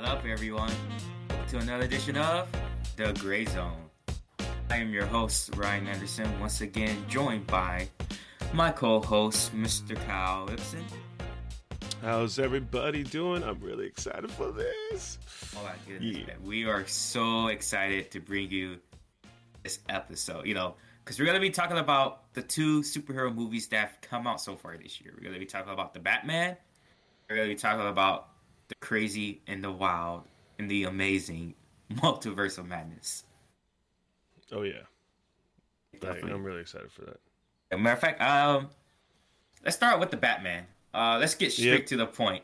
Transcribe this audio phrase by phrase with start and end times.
[0.00, 0.72] What up, everyone?
[1.48, 2.48] To another edition of
[2.96, 3.90] The Grey Zone.
[4.70, 7.86] I am your host, Ryan Anderson, once again joined by
[8.54, 10.02] my co host, Mr.
[10.06, 10.86] Kyle Ibsen.
[12.00, 13.42] How's everybody doing?
[13.42, 15.18] I'm really excited for this.
[15.54, 16.34] Oh my goodness, yeah.
[16.42, 18.78] we are so excited to bring you
[19.62, 20.46] this episode.
[20.46, 24.26] You know, because we're gonna be talking about the two superhero movies that have come
[24.26, 25.12] out so far this year.
[25.14, 26.56] We're gonna be talking about the Batman.
[27.28, 28.29] We're gonna be talking about
[28.70, 30.22] the crazy and the wild
[30.58, 31.54] and the amazing
[31.92, 33.24] multiverse of madness.
[34.52, 34.82] Oh yeah,
[36.00, 36.32] Definitely.
[36.32, 37.20] I'm really excited for that.
[37.70, 38.70] As matter of fact, um,
[39.64, 40.66] let's start with the Batman.
[40.94, 41.86] Uh, let's get straight yep.
[41.86, 42.42] to the point.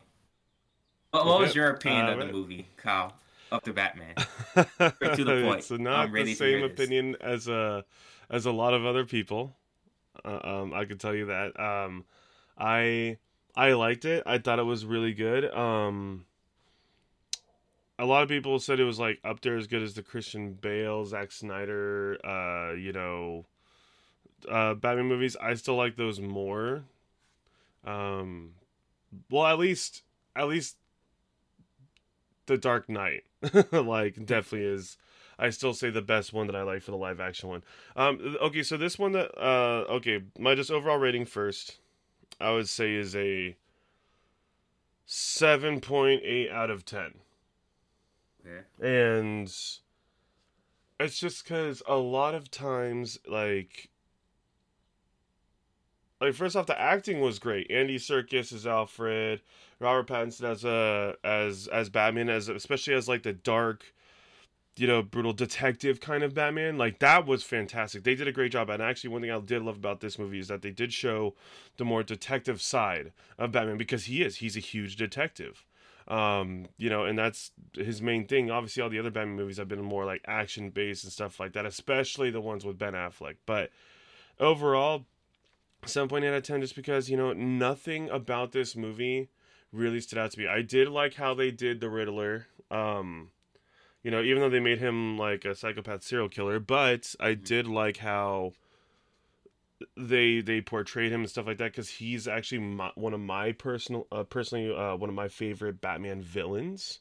[1.11, 3.13] What, what was your opinion uh, of the movie, Kyle,
[3.51, 4.15] of the Batman?
[4.55, 5.59] straight to the point.
[5.59, 7.83] It's not the same opinion as a
[8.29, 9.55] as a lot of other people.
[10.23, 11.59] Uh, um, I can tell you that.
[11.59, 12.05] Um,
[12.57, 13.17] I
[13.57, 14.21] I liked it.
[14.27, 15.51] I thought it was really good.
[15.51, 16.25] Um,
[17.97, 20.53] a lot of people said it was like up there as good as the Christian
[20.53, 23.45] Bale, Zack Snyder, uh, you know,
[24.47, 25.35] uh, Batman movies.
[25.41, 26.83] I still like those more.
[27.83, 28.51] Um,
[29.31, 30.03] well, at least,
[30.35, 30.77] at least,
[32.45, 33.23] the Dark Knight,
[33.71, 34.97] like definitely is.
[35.39, 37.63] I still say the best one that I like for the live action one.
[37.95, 41.77] Um, okay, so this one that uh, okay, my just overall rating first,
[42.39, 43.55] I would say is a
[45.05, 47.15] seven point eight out of ten.
[48.45, 48.85] Yeah.
[48.87, 49.47] And
[50.99, 53.89] it's just because a lot of times, like,
[56.21, 57.69] like first off, the acting was great.
[57.69, 59.41] Andy Serkis as Alfred,
[59.79, 63.93] Robert Pattinson as a as as Batman, as especially as like the dark,
[64.77, 66.77] you know, brutal detective kind of Batman.
[66.77, 68.03] Like that was fantastic.
[68.03, 68.69] They did a great job.
[68.69, 71.35] And actually, one thing I did love about this movie is that they did show
[71.77, 75.65] the more detective side of Batman because he is he's a huge detective.
[76.07, 78.49] Um, you know, and that's his main thing.
[78.49, 81.53] Obviously, all the other Batman movies have been more like action based and stuff like
[81.53, 83.35] that, especially the ones with Ben Affleck.
[83.45, 83.71] But
[84.39, 85.05] overall,
[85.83, 89.29] 7.8 out of 10 just because, you know, nothing about this movie
[89.71, 90.47] really stood out to me.
[90.47, 92.47] I did like how they did the Riddler.
[92.71, 93.29] Um,
[94.03, 97.43] you know, even though they made him like a psychopath serial killer, but I mm-hmm.
[97.43, 98.53] did like how
[99.95, 103.51] they they portrayed him and stuff like that because he's actually my, one of my
[103.51, 106.99] personal uh, personally uh, one of my favorite Batman villains.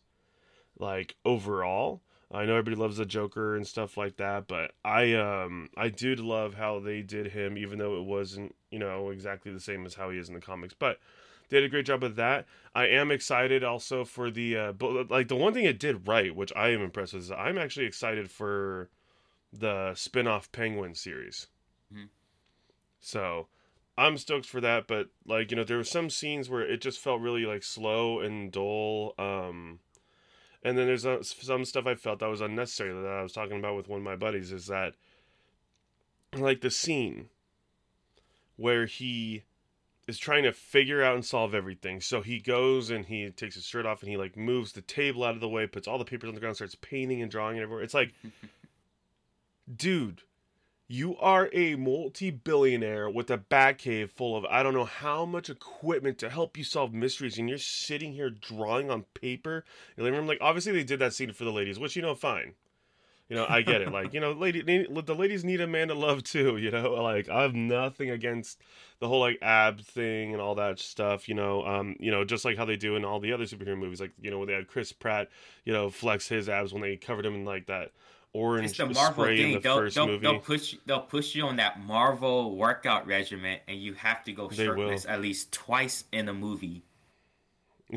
[0.78, 5.70] Like overall, I know everybody loves the Joker and stuff like that, but I um
[5.76, 9.60] I did love how they did him, even though it wasn't you know exactly the
[9.60, 10.74] same as how he is in the comics.
[10.78, 10.98] But
[11.48, 12.46] did a great job with that.
[12.74, 16.34] I am excited also for the uh, but like the one thing it did right,
[16.34, 18.90] which I am impressed with, is I'm actually excited for
[19.52, 21.46] the spin-off Penguin series.
[21.92, 22.06] Mm-hmm.
[23.00, 23.48] So
[23.96, 26.98] I'm stoked for that, but like you know, there were some scenes where it just
[26.98, 29.14] felt really like slow and dull.
[29.18, 29.80] Um,
[30.62, 33.58] and then there's uh, some stuff I felt that was unnecessary that I was talking
[33.58, 34.52] about with one of my buddies.
[34.52, 34.94] Is that
[36.34, 37.28] like the scene
[38.56, 39.44] where he
[40.06, 42.00] is trying to figure out and solve everything.
[42.00, 45.24] So he goes and he takes his shirt off and he like moves the table
[45.24, 47.56] out of the way, puts all the papers on the ground, starts painting and drawing
[47.56, 47.82] and everywhere.
[47.82, 48.14] It's like,
[49.76, 50.22] dude,
[50.88, 55.50] you are a multi-billionaire with a bat cave full of I don't know how much
[55.50, 59.64] equipment to help you solve mysteries, and you're sitting here drawing on paper.
[59.96, 62.54] And like obviously they did that scene for the ladies, which you know, fine.
[63.28, 63.90] You know, I get it.
[63.90, 66.58] Like, you know, lady, the ladies need a man to love too.
[66.58, 68.60] You know, like I have nothing against
[69.00, 71.28] the whole like ab thing and all that stuff.
[71.28, 73.76] You know, um, you know, just like how they do in all the other superhero
[73.76, 75.28] movies, like you know, when they had Chris Pratt,
[75.64, 77.90] you know, flex his abs when they covered him in like that
[78.36, 79.46] orange it's the Marvel spray thing.
[79.46, 80.18] in the they'll, 1st they'll.
[80.20, 84.48] They'll push they'll push you on that Marvel workout regimen, and you have to go
[84.50, 86.82] shirtless at least twice in a movie.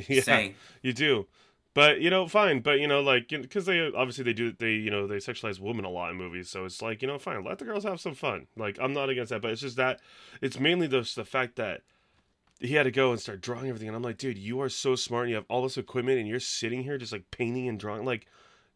[0.07, 0.53] Yeah, Same.
[0.83, 1.25] you do.
[1.73, 2.61] But you know, fine.
[2.61, 5.85] But you know, like because they obviously they do they you know they sexualize women
[5.85, 7.43] a lot in movies, so it's like you know, fine.
[7.43, 8.47] Let the girls have some fun.
[8.57, 9.99] Like I'm not against that, but it's just that
[10.41, 11.81] it's mainly the the fact that
[12.59, 14.95] he had to go and start drawing everything, and I'm like, dude, you are so
[14.95, 17.79] smart, and you have all this equipment, and you're sitting here just like painting and
[17.79, 18.25] drawing, like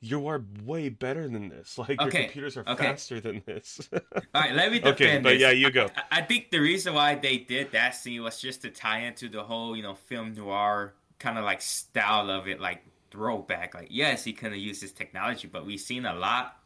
[0.04, 1.78] you are way better than this.
[1.84, 2.20] Like okay.
[2.20, 2.84] your computers are okay.
[2.84, 3.90] faster than this.
[3.94, 4.02] All
[4.36, 5.42] right, let me defend Okay, but this.
[5.42, 5.90] yeah, you go.
[5.96, 9.28] I, I, think the reason why they did that scene was just to tie into
[9.28, 10.94] the whole, you know, film noir
[11.24, 13.74] kind of like style of it, like throwback.
[13.74, 16.58] Like, yes, he couldn't use his technology, but we've seen a lot.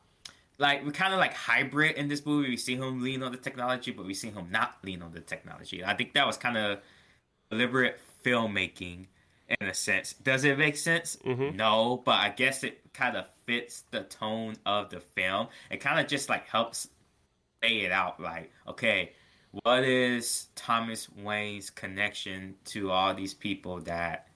[0.58, 2.50] Like we kind of like hybrid in this movie.
[2.50, 5.20] We see him lean on the technology, but we see him not lean on the
[5.20, 5.86] technology.
[5.86, 6.80] I think that was kind of
[7.52, 9.06] deliberate filmmaking
[9.48, 10.14] in a sense.
[10.14, 11.16] Does it make sense?
[11.24, 11.56] Mm-hmm.
[11.56, 15.50] No, but I guess it kind of fits the tone of the film.
[15.70, 16.88] It kind of just like helps
[17.62, 18.20] lay it out.
[18.20, 19.12] Like, okay,
[19.64, 24.27] what is Thomas Wayne's connection to all these people that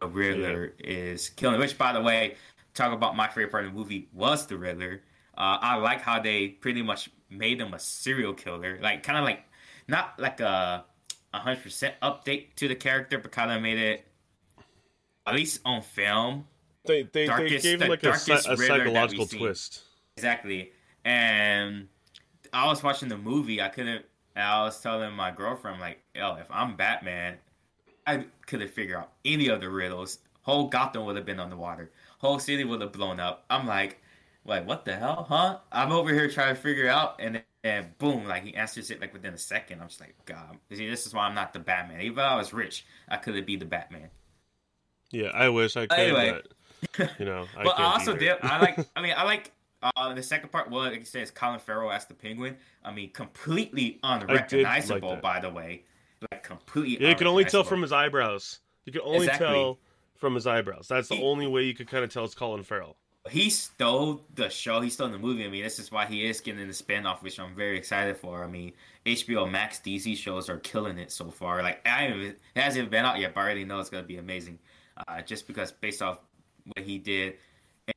[0.00, 0.90] the Riddler yeah.
[0.90, 1.58] is killing.
[1.58, 2.36] Which, by the way,
[2.74, 5.02] talk about my favorite part of the movie was the Riddler.
[5.36, 9.24] Uh, I like how they pretty much made him a serial killer, like kind of
[9.24, 9.44] like
[9.86, 10.84] not like a
[11.32, 14.04] hundred percent update to the character, but kind of made it
[15.26, 16.46] at least on film.
[16.84, 19.82] They they, darkest, they gave him like a, a psychological twist.
[20.16, 20.72] Exactly,
[21.04, 21.88] and
[22.52, 23.60] I was watching the movie.
[23.60, 24.04] I couldn't.
[24.34, 27.36] I was telling my girlfriend like, "Yo, if I'm Batman,
[28.08, 30.18] I couldn't figure out any of the riddles.
[30.42, 31.90] Whole Gotham would have been underwater.
[32.18, 34.00] Whole city would have blown up." I'm like,
[34.44, 35.58] like what the hell, huh?
[35.70, 39.00] I'm over here trying to figure it out, and then boom, like he answers it
[39.00, 39.80] like within a second.
[39.80, 42.00] I'm just like, God, see, this is why I'm not the Batman.
[42.00, 44.08] Even if I was rich, I couldn't be the Batman.
[45.10, 45.98] Yeah, I wish I could.
[45.98, 46.40] Anyway,
[46.96, 48.36] but, you know, I but I also did.
[48.42, 48.78] I like.
[48.96, 49.52] I mean, I like.
[49.80, 52.56] Uh, the second part, well, like you said, is Colin Farrell as the Penguin.
[52.84, 55.84] I mean, completely unrecognizable, like by the way.
[56.30, 57.04] Like completely.
[57.04, 58.60] Yeah, you can only tell from his eyebrows.
[58.84, 59.46] You can only exactly.
[59.46, 59.78] tell
[60.16, 60.88] from his eyebrows.
[60.88, 62.96] That's the he, only way you could kind of tell it's Colin Farrell
[63.30, 64.80] he stole the show.
[64.80, 65.44] He stole the movie.
[65.44, 68.44] I mean, this is why he is getting the spinoff, which I'm very excited for.
[68.44, 68.72] I mean,
[69.06, 71.62] HBO Max DC shows are killing it so far.
[71.62, 74.18] Like, I it hasn't even been out yet, but I already know it's gonna be
[74.18, 74.58] amazing.
[75.06, 76.18] Uh, just because based off
[76.64, 77.34] what he did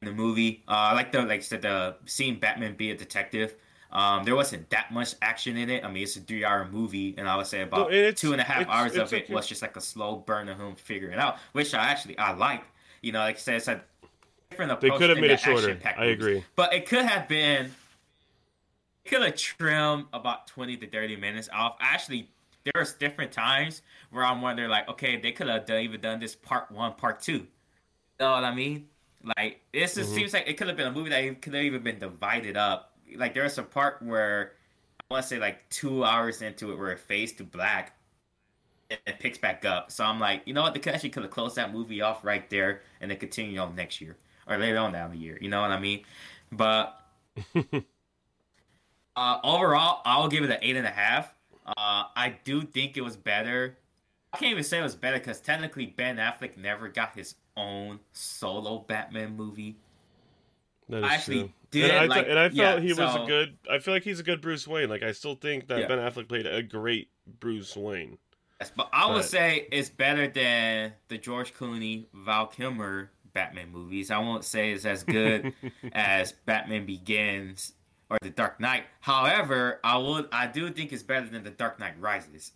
[0.02, 3.56] in the movie, uh, I like the like said the seeing Batman be a detective.
[3.92, 5.84] Um, there wasn't that much action in it.
[5.84, 8.44] I mean, it's a three-hour movie, and I would say about no, two and a
[8.44, 11.74] half hours of it was just like a slow burn of him figuring out, which
[11.74, 12.66] I actually I liked.
[13.02, 13.82] You know, like I said, it's a
[14.50, 14.92] different approach.
[14.94, 15.78] They could have made it shorter.
[15.98, 16.44] I agree.
[16.56, 17.72] But it could have been.
[19.04, 21.76] Could have trimmed about twenty to thirty minutes off.
[21.80, 22.30] Actually,
[22.64, 26.36] there's different times where I'm wondering, like, okay, they could have done, even done this
[26.36, 27.34] part one, part two.
[27.34, 27.48] You
[28.20, 28.88] know what I mean?
[29.36, 30.14] Like, this mm-hmm.
[30.14, 32.91] seems like it could have been a movie that could have even been divided up.
[33.16, 34.54] Like, there's a part where
[35.00, 37.98] I want to say like two hours into it where it fades to black
[38.90, 39.92] and it picks back up.
[39.92, 40.74] So I'm like, you know what?
[40.74, 43.76] They could actually could have closed that movie off right there and then continue on
[43.76, 44.18] next year
[44.48, 45.38] or later on down the year.
[45.42, 46.04] You know what I mean?
[46.52, 46.98] But
[49.16, 51.34] uh, overall, I'll give it an eight and a half.
[51.66, 53.78] Uh, I do think it was better.
[54.34, 58.00] I can't even say it was better because technically Ben Affleck never got his own
[58.14, 59.78] solo Batman movie.
[60.90, 61.52] That is I actually true.
[61.72, 63.58] Did, and I, like, and I felt yeah, he so, was a good.
[63.70, 64.90] I feel like he's a good Bruce Wayne.
[64.90, 65.88] Like I still think that yeah.
[65.88, 67.10] Ben Affleck played a great
[67.40, 68.18] Bruce Wayne.
[68.60, 73.72] Yes, but I but, would say it's better than the George Clooney, Val Kilmer Batman
[73.72, 74.12] movies.
[74.12, 75.54] I won't say it's as good
[75.94, 77.74] as Batman Begins
[78.10, 78.84] or The Dark Knight.
[79.00, 82.52] However, I would I do think it's better than The Dark Knight Rises.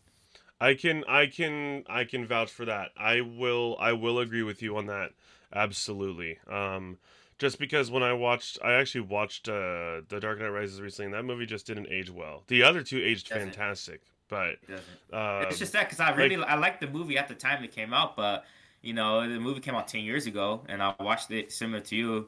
[0.60, 2.92] I can I can I can vouch for that.
[2.98, 5.12] I will I will agree with you on that.
[5.54, 6.38] Absolutely.
[6.50, 6.98] Um
[7.38, 11.14] just because when I watched I actually watched uh The Dark Knight Rises recently and
[11.14, 12.44] that movie just didn't age well.
[12.48, 14.02] The other two aged fantastic.
[14.28, 14.82] But it
[15.14, 17.64] uh, it's just that because I really like, I liked the movie at the time
[17.64, 18.46] it came out, but
[18.82, 21.96] you know, the movie came out ten years ago, and I watched it similar to
[21.96, 22.28] you,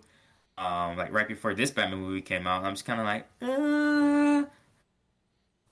[0.57, 2.63] um, like right before this Batman movie came out.
[2.63, 4.45] I'm just kind of like, uh,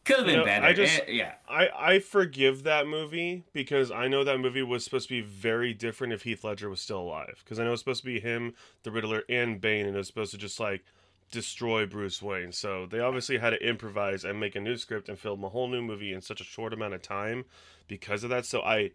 [0.06, 0.66] could have been know, better.
[0.66, 4.84] I just, it, yeah, I I forgive that movie because I know that movie was
[4.84, 7.42] supposed to be very different if Heath Ledger was still alive.
[7.44, 8.54] Because I know it's supposed to be him,
[8.84, 10.84] the Riddler, and Bane, and it was supposed to just like
[11.32, 12.52] destroy Bruce Wayne.
[12.52, 15.68] So they obviously had to improvise and make a new script and film a whole
[15.68, 17.46] new movie in such a short amount of time
[17.88, 18.46] because of that.
[18.46, 18.92] So I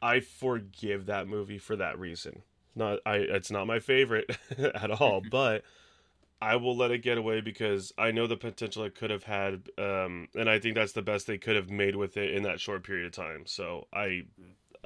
[0.00, 2.42] I forgive that movie for that reason.
[2.74, 5.62] Not I it's not my favorite at all, but
[6.44, 9.70] I will let it get away because I know the potential it could have had,
[9.78, 12.60] um, and I think that's the best they could have made with it in that
[12.60, 13.46] short period of time.
[13.46, 14.24] So I,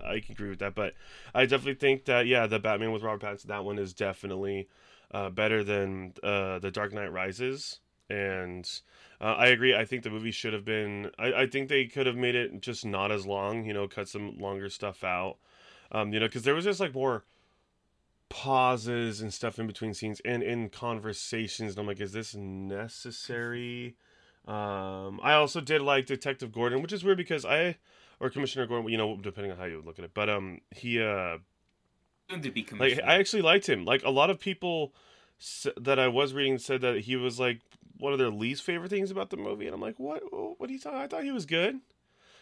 [0.00, 0.76] I can agree with that.
[0.76, 0.94] But
[1.34, 4.68] I definitely think that yeah, the Batman with Robert Pattinson, that one is definitely
[5.10, 8.70] uh, better than uh, the Dark Knight Rises, and
[9.20, 9.74] uh, I agree.
[9.74, 11.10] I think the movie should have been.
[11.18, 13.64] I, I think they could have made it just not as long.
[13.64, 15.38] You know, cut some longer stuff out.
[15.90, 17.24] Um, you know, because there was just like more
[18.28, 21.72] pauses and stuff in between scenes and in conversations.
[21.72, 23.96] And I'm like, is this necessary?
[24.46, 27.76] Um, I also did like Detective Gordon, which is weird because I,
[28.20, 30.12] or Commissioner Gordon, you know, depending on how you look at it.
[30.14, 31.38] But um, he uh,
[32.28, 33.84] to be like I actually liked him.
[33.84, 34.94] Like a lot of people
[35.76, 37.60] that I was reading said that he was like
[37.98, 40.22] one of their least favorite things about the movie, and I'm like, what?
[40.58, 40.98] What are you talking?
[40.98, 41.80] I thought he was good.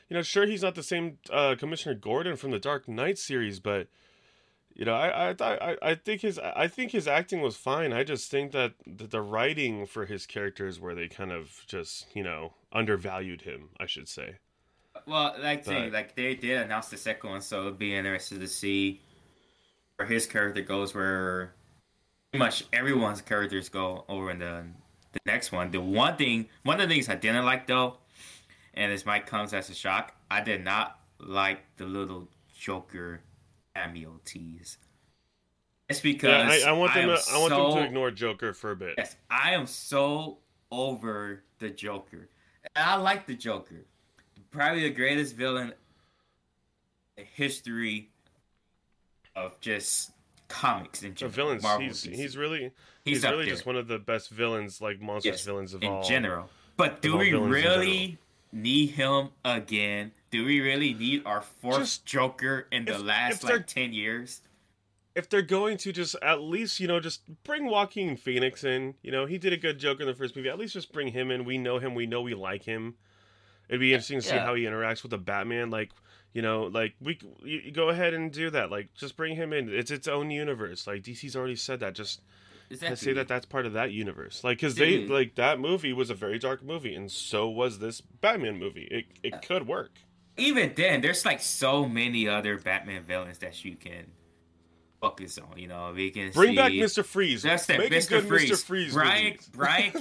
[0.08, 3.58] You know, sure he's not the same uh, Commissioner Gordon from the Dark Knight series,
[3.58, 3.88] but
[4.76, 7.94] you know, I I I, I think his I think his acting was fine.
[7.94, 12.06] I just think that the, the writing for his characters where they kind of just
[12.14, 14.36] you know undervalued him, I should say.
[15.06, 18.48] Well, like but, like they did announce the second one, so it'll be interesting to
[18.48, 19.00] see
[19.96, 20.94] where his character goes.
[20.94, 21.54] Where
[22.30, 24.66] pretty much everyone's characters go over in the
[25.12, 25.70] the next one.
[25.70, 27.96] The one thing, one of the things I didn't like though,
[28.74, 33.22] and this might comes as a shock, I did not like the little Joker
[34.24, 34.78] tease.
[35.88, 37.10] It's because Yeah, I, I want them.
[37.10, 38.94] am To, I want so, them to ignore Joker for a bit.
[38.98, 40.38] Yes, I am so
[40.72, 42.28] over the Joker.
[42.74, 43.84] And I like the Joker.
[44.50, 45.72] Probably the greatest villain
[47.16, 48.10] in history
[49.36, 50.10] of just
[50.48, 51.34] comics in The general.
[51.34, 51.62] villains.
[51.62, 52.72] Marvel He's he's really
[53.04, 53.54] He's he's, really there.
[53.54, 56.02] just one of the best villains, like monsters Yes, villains of in all.
[56.02, 56.48] general.
[56.76, 58.18] But do we really
[58.52, 60.10] need him again?
[60.36, 64.42] Do we really need our fourth Just- Joker in the last like ten years?
[65.14, 69.10] If they're going to just at least you know just bring Joaquin Phoenix in, you
[69.10, 70.50] know he did a good Joker in the first movie.
[70.50, 71.46] At least just bring him in.
[71.46, 71.94] We know him.
[71.94, 72.96] We know we like him.
[73.68, 74.44] It'd be interesting to see Yeah.
[74.44, 75.70] how he interacts with the Batman.
[75.70, 75.90] Like
[76.34, 78.70] you know, like we you, go ahead and do that.
[78.70, 79.70] Like just bring him in.
[79.72, 80.86] It's its own universe.
[80.86, 81.94] Like DC's already said that.
[81.94, 82.20] Just
[82.68, 82.96] Exactly.
[82.96, 84.42] to say that that's part of that universe.
[84.42, 88.00] Like, because they like that movie was a very dark movie, and so was this
[88.00, 88.88] Batman movie.
[88.90, 89.92] It it could work.
[90.36, 94.06] Even then, there's like so many other Batman villains that you can
[95.00, 95.58] focus on.
[95.58, 97.42] You know, we can Bring see, back Mister Freeze.
[97.42, 97.86] That's Mr.
[97.86, 98.50] a good Freeze.
[98.50, 98.94] Mister Freeze.
[98.94, 99.36] Bryan.
[99.52, 99.92] Bryan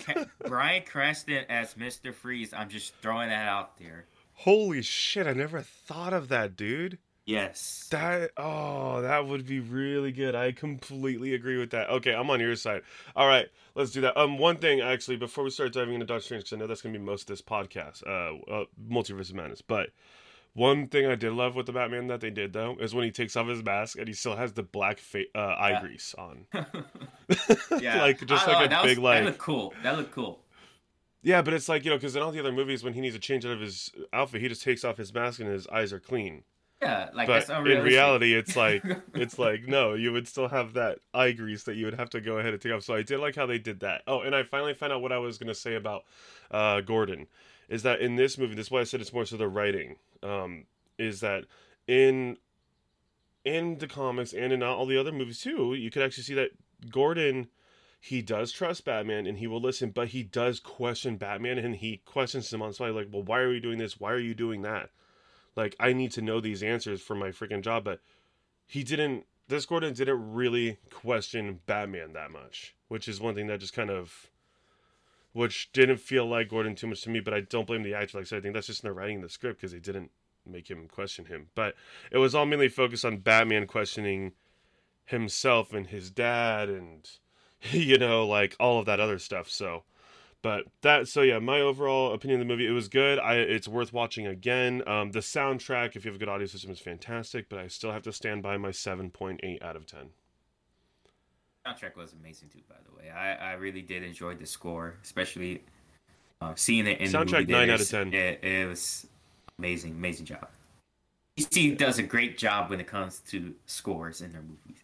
[0.46, 2.13] Bryan Cranston as Mr.
[2.13, 2.54] Freeze.
[2.54, 4.06] I'm just throwing that out there.
[4.34, 5.27] Holy shit!
[5.27, 6.98] I never thought of that, dude.
[7.25, 7.88] Yes.
[7.89, 10.36] That oh, that would be really good.
[10.36, 11.89] I completely agree with that.
[11.89, 12.82] Okay, I'm on your side.
[13.15, 14.15] All right, let's do that.
[14.15, 16.82] Um, one thing actually before we start diving into Doctor Strange, because I know that's
[16.84, 19.63] gonna be most of this podcast, uh, uh, Multiverse of Madness.
[19.63, 19.89] But
[20.56, 23.12] one thing I did love with the Batman that they did though is when he
[23.12, 25.82] takes off his mask and he still has the black fa- uh, eye Yeah.
[25.82, 26.48] grease on.
[27.80, 28.02] yeah.
[28.02, 29.74] like just I like know, a big was, like That looked cool.
[29.84, 30.40] That looked cool.
[31.22, 33.16] yeah, but it's like you know because in all the other movies when he needs
[33.16, 35.92] to change out of his outfit, he just takes off his mask and his eyes
[35.94, 36.44] are clean.
[36.82, 38.84] Yeah, like but in reality it's like
[39.16, 42.22] it's like no you would still have that eye grease that you would have to
[42.22, 44.36] go ahead and take off so i did like how they did that oh and
[44.36, 46.04] i finally found out what i was going to say about
[46.52, 47.28] uh, gordon
[47.70, 49.96] is that in this movie this is why i said it's more so the writing
[50.24, 50.66] um,
[50.98, 51.46] is that
[51.88, 52.38] in
[53.44, 56.52] in the comics and in all the other movies too you could actually see that
[56.90, 57.48] gordon
[58.00, 61.98] he does trust batman and he will listen but he does question batman and he
[62.06, 64.34] questions him on the spot like well why are you doing this why are you
[64.34, 64.90] doing that
[65.56, 68.02] like I need to know these answers for my freaking job, but
[68.68, 69.26] he didn't.
[69.48, 73.92] This Gordon didn't really question Batman that much, which is one thing that just kind
[73.92, 74.32] of,
[75.36, 77.20] which didn't feel like Gordon too much to me.
[77.20, 78.18] But I don't blame the actor.
[78.18, 79.80] Like I said, I think that's just in the writing of the script because they
[79.80, 80.12] didn't
[80.46, 81.48] make him question him.
[81.56, 81.75] But
[82.10, 84.32] it was all mainly focused on Batman questioning
[85.04, 87.10] himself and his dad, and
[87.72, 89.50] you know, like all of that other stuff.
[89.50, 89.84] So.
[90.42, 93.18] But that so yeah, my overall opinion of the movie, it was good.
[93.18, 94.84] I it's worth watching again.
[94.88, 97.50] Um, the soundtrack, if you have a good audio system, is fantastic.
[97.50, 100.12] But I still have to stand by my seven point eight out of ten.
[101.66, 102.60] Soundtrack was amazing too.
[102.70, 105.64] By the way, I, I really did enjoy the score, especially
[106.42, 108.14] uh, seeing it in the Soundtrack, movie nine out of 10.
[108.14, 109.08] It, it was
[109.58, 110.48] amazing, amazing job.
[111.38, 114.84] DC does a great job when it comes to scores in their movies.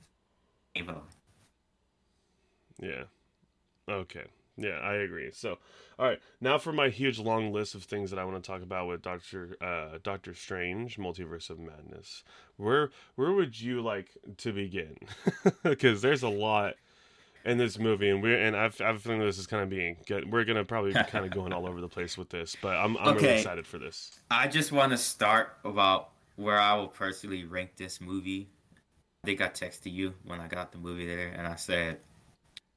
[0.76, 2.88] Ain't gonna lie.
[2.88, 3.04] Yeah.
[3.94, 4.26] Okay.
[4.64, 5.32] Yeah, I agree.
[5.34, 5.58] So,
[5.98, 8.62] all right, now for my huge long list of things that I want to talk
[8.62, 12.24] about with Doctor uh, Doctor Strange, Multiverse of Madness.
[12.58, 14.98] Where where would you like to begin?
[15.64, 16.76] Because there's a lot
[17.44, 19.70] in this movie, and we're and I've, I have a feeling this is kind of
[19.70, 20.32] being good.
[20.32, 22.98] We're gonna probably be kind of going all over the place with this, but I'm
[22.98, 24.20] I'm really excited for this.
[24.30, 28.50] I just want to start about where I will personally rank this movie.
[29.24, 32.00] I think I texted you when I got the movie there, and I said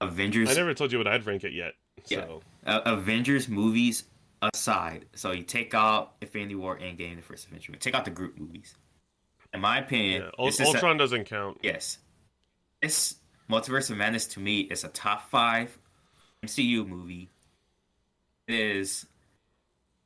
[0.00, 0.50] Avengers.
[0.50, 1.74] I never told you what I'd rank it yet.
[2.04, 4.04] So uh, Avengers movies
[4.42, 8.10] aside, so you take out Infinity War, and Endgame, the first Avenger, take out the
[8.10, 8.74] group movies.
[9.52, 11.58] In my opinion, yeah, Ul- this a- Ultron doesn't count.
[11.62, 11.98] yes,
[12.82, 13.16] this
[13.50, 15.78] Multiverse of Madness to me is a top five
[16.44, 17.30] MCU movie.
[18.48, 19.06] It is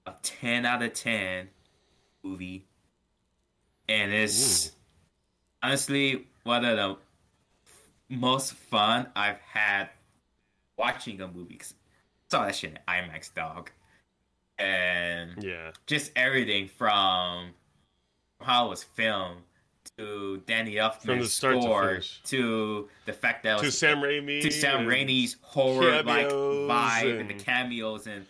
[0.07, 1.49] a ten out of ten
[2.23, 2.67] movie,
[3.89, 4.71] and it's Ooh.
[5.63, 6.97] honestly one of the
[8.09, 9.91] most fun I've had
[10.77, 11.61] watching a movie.
[12.31, 13.71] saw that shit in IMAX, dog,
[14.59, 15.73] and Yeah.
[15.87, 17.55] just everything from
[18.41, 19.43] how it was filmed
[19.97, 22.21] to Danny Elfman's From the start to score finish.
[22.25, 24.43] to the fact that To was Sam Raimi.
[24.43, 28.27] to Sam Raimi's horror like vibe and, the cameos and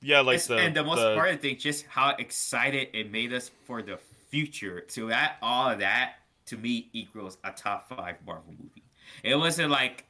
[0.00, 3.50] Yeah, like the and the most the- important thing, just how excited it made us
[3.66, 3.98] for the
[4.30, 4.84] future.
[4.88, 6.14] So that, all of that
[6.46, 8.79] to me equals a top five Marvel movie.
[9.22, 10.04] It wasn't like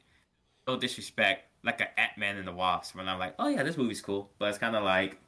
[0.67, 3.77] no disrespect, like an Ant Man and the Wasp, when I'm like, oh yeah, this
[3.77, 5.19] movie's cool, but it's kind of like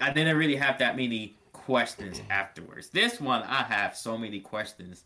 [0.00, 2.88] I didn't really have that many questions afterwards.
[2.88, 5.04] This one, I have so many questions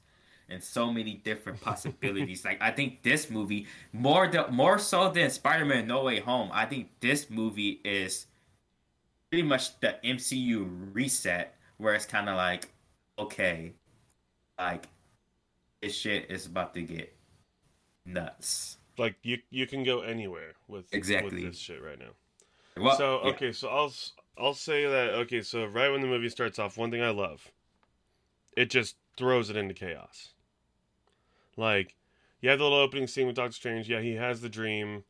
[0.49, 2.45] and so many different possibilities.
[2.45, 6.51] like I think this movie more the, more so than Spider-Man No Way Home.
[6.53, 8.27] I think this movie is
[9.31, 12.71] pretty much the MCU reset, where it's kind of like,
[13.19, 13.73] okay,
[14.59, 14.87] like
[15.83, 17.15] this shit is about to get
[18.05, 18.79] nuts.
[18.97, 21.43] Like you you can go anywhere with Exactly.
[21.43, 22.11] with this shit right now.
[22.77, 23.31] Well, so yeah.
[23.31, 23.93] okay, so I'll
[24.39, 27.51] I'll say that okay, so right when the movie starts off, one thing I love,
[28.57, 30.31] it just throws it into chaos.
[31.57, 31.95] Like,
[32.41, 33.89] you have the little opening scene with Doctor Strange.
[33.89, 35.05] Yeah, he has the dream,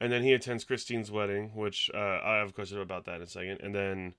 [0.00, 3.22] and then he attends Christine's wedding, which uh, I have a question about that in
[3.22, 4.14] a second, and then.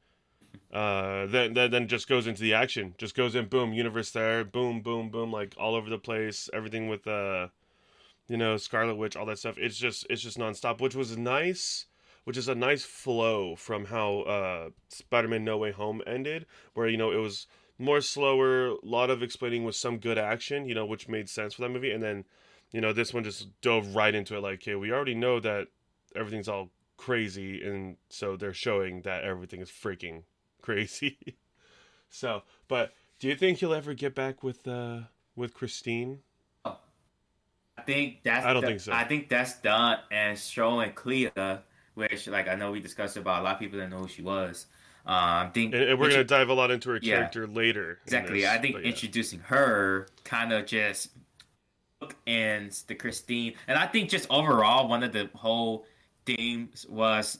[0.72, 2.96] Uh, then, then then just goes into the action.
[2.98, 6.50] Just goes in, boom, universe there, boom, boom, boom, like all over the place.
[6.54, 7.48] Everything with uh,
[8.28, 9.58] you know, Scarlet Witch, all that stuff.
[9.58, 11.86] It's just it's just nonstop, which was nice
[12.26, 16.98] which is a nice flow from how uh, Spider-Man No Way Home ended, where you
[16.98, 20.86] know it was more slower, a lot of explaining with some good action, you know,
[20.86, 22.26] which made sense for that movie, and then
[22.72, 25.68] you know this one just dove right into it, like, okay, we already know that
[26.16, 30.24] everything's all crazy, and so they're showing that everything is freaking
[30.62, 31.38] crazy.
[32.10, 35.02] so, but do you think he'll ever get back with uh
[35.36, 36.20] with Christine?
[37.86, 38.92] I think that's I don't the- think so.
[38.94, 41.30] I think that's done and showing Clea,
[41.94, 44.24] which like I know we discussed about a lot of people didn't know who she
[44.24, 44.66] was.
[45.06, 47.18] Um, I think And, and we're intro- gonna dive a lot into her Yeah.
[47.18, 48.00] character later.
[48.06, 48.42] exactly.
[48.42, 48.82] this, I think yeah.
[48.82, 51.12] introducing her kind of just
[52.26, 55.86] ends the Christine, and I think just overall one of the whole
[56.26, 57.38] themes was,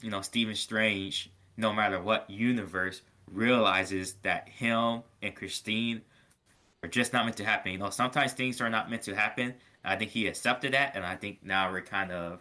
[0.00, 3.02] you know, Stephen Strange, no matter what universe,
[3.32, 6.02] realizes that him and Christine
[6.84, 7.72] are just not meant to happen.
[7.72, 9.54] You know, sometimes things are not meant to happen.
[9.84, 12.40] I think he accepted that, and I think now we're kind of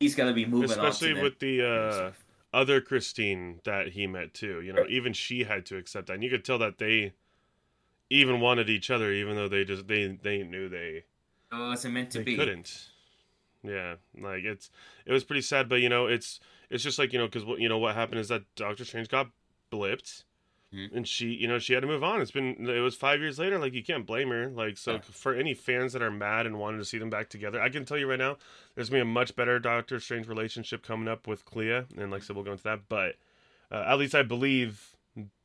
[0.00, 4.34] he's gonna be moving especially on to with the uh, other Christine that he met
[4.34, 4.60] too.
[4.60, 7.12] You know, even she had to accept that, and you could tell that they
[8.10, 11.04] even wanted each other, even though they just they they knew they
[11.50, 12.36] the, it wasn't meant to be.
[12.36, 12.88] couldn't.
[13.62, 14.70] Yeah, like it's
[15.06, 16.38] it was pretty sad, but you know it's
[16.70, 19.08] it's just like you know because what you know what happened is that Doctor Strange
[19.08, 19.28] got
[19.72, 20.24] blipped.
[20.74, 20.96] Mhm.
[20.96, 22.20] And she, you know, she had to move on.
[22.20, 23.58] It's been, it was five years later.
[23.58, 24.48] Like you can't blame her.
[24.48, 24.98] Like so, Yeah.
[25.02, 27.84] for any fans that are mad and wanted to see them back together, I can
[27.84, 28.36] tell you right now,
[28.74, 32.22] there's gonna be a much better Doctor Strange relationship coming up with Clea, and like
[32.22, 32.88] I said, we'll go into that.
[32.88, 33.16] But
[33.70, 34.96] uh, at least I believe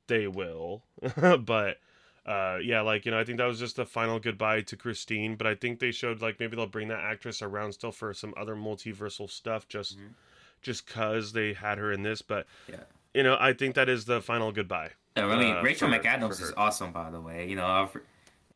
[0.08, 0.82] they will.
[1.39, 1.78] but
[2.26, 5.36] uh, yeah, like you know, I think that was just the final goodbye to Christine.
[5.36, 8.34] But I think they showed like maybe they'll bring that actress around still for some
[8.38, 10.13] other multiversal stuff, just Mhm.
[10.62, 12.22] just cause they had her in this.
[12.22, 12.84] But Yeah.
[13.13, 14.92] you know, I think that is the final goodbye.
[15.15, 17.50] Yeah, I mean, uh, Rachel for- McAdams for is awesome, by the way.
[17.50, 18.04] You know, uh, for-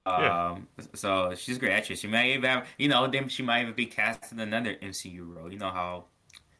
[0.08, 0.52] Yeah.
[0.52, 2.00] um, so she's a great actress.
[2.00, 5.24] She might even, have, you know, then she might even be cast in another MCU
[5.26, 5.52] role.
[5.52, 6.06] You know how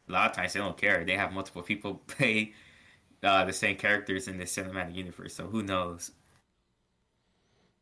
[0.08, 2.52] a lot of times they don't care; they have multiple people play
[3.22, 5.34] uh, the same characters in the cinematic universe.
[5.34, 6.10] So who knows?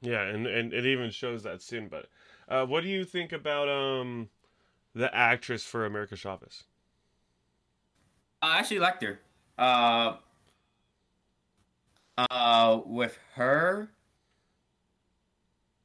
[0.00, 1.88] Yeah, and and it even shows that soon.
[1.88, 2.08] But
[2.48, 4.28] uh, what do you think about um
[4.94, 6.64] the actress for America Chavez?
[8.42, 9.20] I actually liked her.
[9.56, 10.16] Uh,
[12.18, 13.90] uh, with her,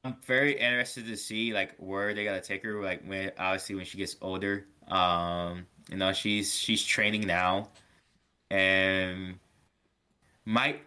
[0.04, 2.82] I'm very interested to see like where they gotta take her.
[2.82, 4.66] Like when obviously when she gets older.
[4.88, 7.70] Um, you know she's she's training now,
[8.50, 9.36] and
[10.46, 10.82] might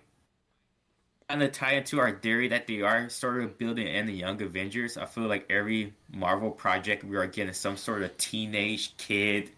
[1.29, 4.40] kind of tie into our theory that they are sort of building in the Young
[4.42, 4.96] Avengers.
[4.96, 9.50] I feel like every Marvel project we are getting some sort of teenage kid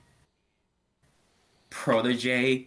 [1.70, 2.66] protege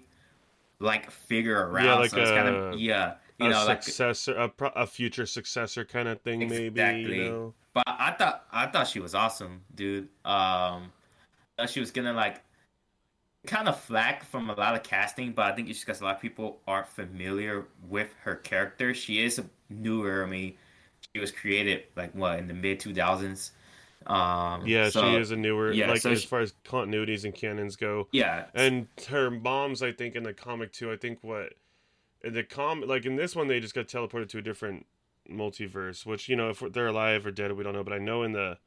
[0.80, 1.86] like figure around.
[1.86, 4.70] Yeah, like so it's kind of a- yeah, you a know, like successor, a, pro-
[4.70, 6.68] a future successor kind of thing, maybe.
[6.68, 7.18] Exactly.
[7.18, 7.54] You know?
[7.74, 10.08] But I thought I thought she was awesome, dude.
[10.24, 10.92] Um,
[11.68, 12.42] she was gonna like
[13.46, 16.16] kind of flack from a lot of casting, but I think it's because a lot
[16.16, 18.94] of people aren't familiar with her character.
[18.94, 20.24] She is a newer.
[20.24, 20.56] I mean,
[21.14, 23.52] she was created like what in the mid two thousands.
[24.05, 27.23] Um, Yeah, so- she is a newer, yeah, like so as she- far as continuities
[27.23, 28.08] and canons go.
[28.12, 30.91] Yeah, And her mom's, I think, in the comic too.
[30.91, 31.53] I think what
[32.23, 34.86] in the com, like in this one, they just got teleported to a different
[35.29, 36.05] multiverse.
[36.05, 37.84] Which you know, if they're alive or dead, we don't know.
[37.84, 38.58] But I know in the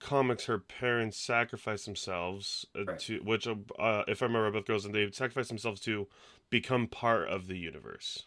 [0.00, 2.98] comics, her parents sacrificed themselves uh, Right.
[3.00, 6.08] to, which uh, if I remember, both girls, and they sacrificed themselves to
[6.48, 8.24] become part of the universe.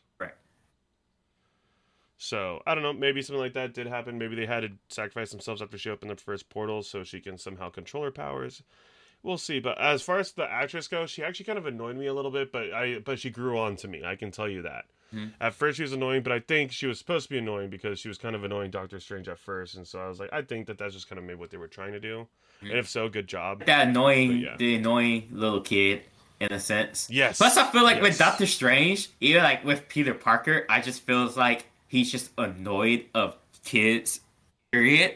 [2.23, 2.93] So I don't know.
[2.93, 4.17] Maybe something like that did happen.
[4.17, 7.37] Maybe they had to sacrifice themselves after she opened the first portal, so she can
[7.37, 8.63] somehow control her powers.
[9.23, 9.59] We'll see.
[9.59, 12.31] But as far as the actress goes, she actually kind of annoyed me a little
[12.31, 12.49] bit.
[12.53, 14.05] But I, but she grew on to me.
[14.05, 14.85] I can tell you that.
[15.13, 15.33] Mhm.
[15.41, 17.99] At first, she was annoying, but I think she was supposed to be annoying because
[17.99, 20.43] she was kind of annoying Doctor Strange at first, and so I was like, I
[20.43, 22.25] think that that's just kind of maybe what they were trying to do.
[22.63, 22.69] Mhm.
[22.69, 23.65] And if so, good job.
[23.65, 24.55] that annoying, yeah.
[24.57, 26.03] the annoying little kid
[26.39, 27.09] in a sense.
[27.11, 27.37] Yes.
[27.37, 31.35] Plus, I feel like with Doctor Strange, even like with Peter Parker, I just feels
[31.35, 34.19] like he's just annoyed of kids.
[34.71, 35.15] Period.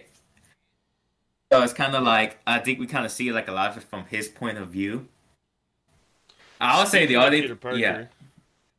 [1.51, 3.77] So it's kind of like I think we kind of see like a lot of
[3.77, 5.07] it from his point of view.
[6.61, 8.05] I'll say the Speaking of only Peter Parker, yeah.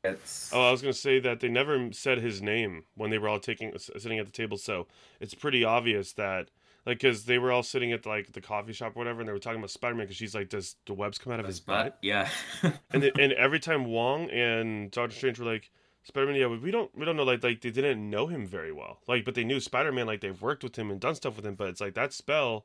[0.05, 3.29] It's Oh, I was gonna say that they never said his name when they were
[3.29, 4.87] all taking sitting at the table, so
[5.19, 6.51] it's pretty obvious that
[6.87, 9.33] like because they were all sitting at like the coffee shop or whatever, and they
[9.33, 11.59] were talking about Spider Man because she's like, does the webs come out of his
[11.59, 11.99] butt?
[12.01, 12.29] yeah.
[12.93, 15.73] and it, and every time Wong and Doctor Strange were like
[16.09, 18.73] Spider Man, yeah, we don't we don't know like like they didn't know him very
[18.73, 21.37] well, like but they knew Spider Man, like they've worked with him and done stuff
[21.37, 22.65] with him, but it's like that spell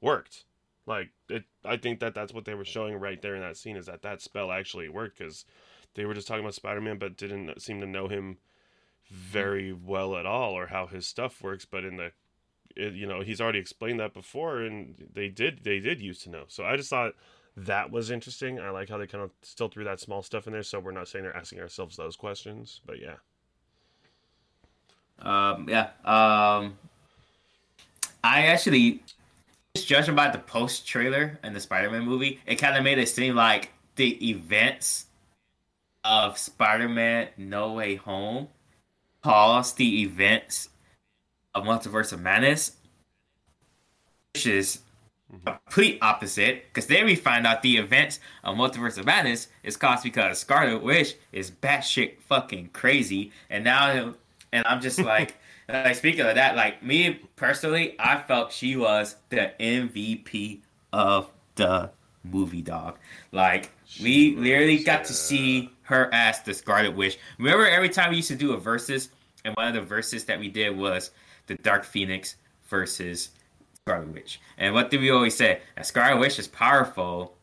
[0.00, 0.44] worked.
[0.86, 3.76] Like it, I think that that's what they were showing right there in that scene
[3.76, 5.44] is that that spell actually worked because
[5.94, 8.38] they were just talking about Spider Man, but didn't seem to know him
[9.10, 11.64] very well at all or how his stuff works.
[11.64, 12.12] But in the,
[12.76, 16.30] it, you know, he's already explained that before, and they did they did used to
[16.30, 16.44] know.
[16.46, 17.14] So I just thought
[17.56, 18.60] that was interesting.
[18.60, 20.92] I like how they kind of still threw that small stuff in there, so we're
[20.92, 22.80] not saying they're asking ourselves those questions.
[22.86, 23.16] But yeah,
[25.18, 25.90] Um, yeah.
[26.04, 26.78] Um,
[28.24, 29.02] I actually,
[29.74, 33.08] just judging by the post trailer and the Spider-Man movie, it kind of made it
[33.08, 35.06] seem like the events
[36.04, 38.48] of Spider-Man No Way Home
[39.22, 40.68] caused the events
[41.54, 42.76] of Multiverse of Madness,
[44.34, 44.80] which is
[45.44, 46.64] complete opposite.
[46.68, 50.82] Because then we find out the events of Multiverse of Madness is caused because Scarlet
[50.82, 54.14] Witch is batshit fucking crazy, and now,
[54.52, 55.36] and I'm just like.
[55.68, 60.60] Like speaking of that, like me personally, I felt she was the MVP
[60.92, 61.90] of the
[62.24, 62.98] movie dog.
[63.30, 63.70] Like
[64.02, 67.18] we literally got to see her as the Scarlet Witch.
[67.38, 69.10] Remember every time we used to do a versus,
[69.44, 71.10] and one of the verses that we did was
[71.46, 72.36] the Dark Phoenix
[72.68, 73.30] versus
[73.86, 74.40] Scarlet Witch.
[74.58, 75.60] And what do we always say?
[75.76, 77.34] That Scarlet Witch is powerful.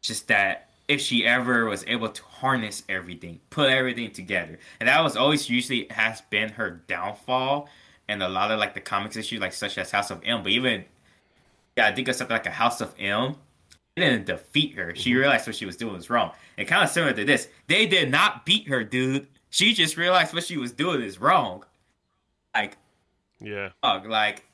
[0.00, 5.02] Just that if she ever was able to harness everything, put everything together, and that
[5.02, 7.68] was always usually has been her downfall.
[8.08, 10.52] And a lot of like the comics issues, like such as House of M, but
[10.52, 10.84] even
[11.76, 13.36] yeah, I think of something like a House of M.
[13.96, 14.94] It didn't defeat her.
[14.94, 15.20] She mm-hmm.
[15.20, 16.32] realized what she was doing was wrong.
[16.56, 19.26] And kind of similar to this, they did not beat her, dude.
[19.50, 21.64] She just realized what she was doing is wrong.
[22.54, 22.76] Like,
[23.40, 24.44] yeah, fuck, like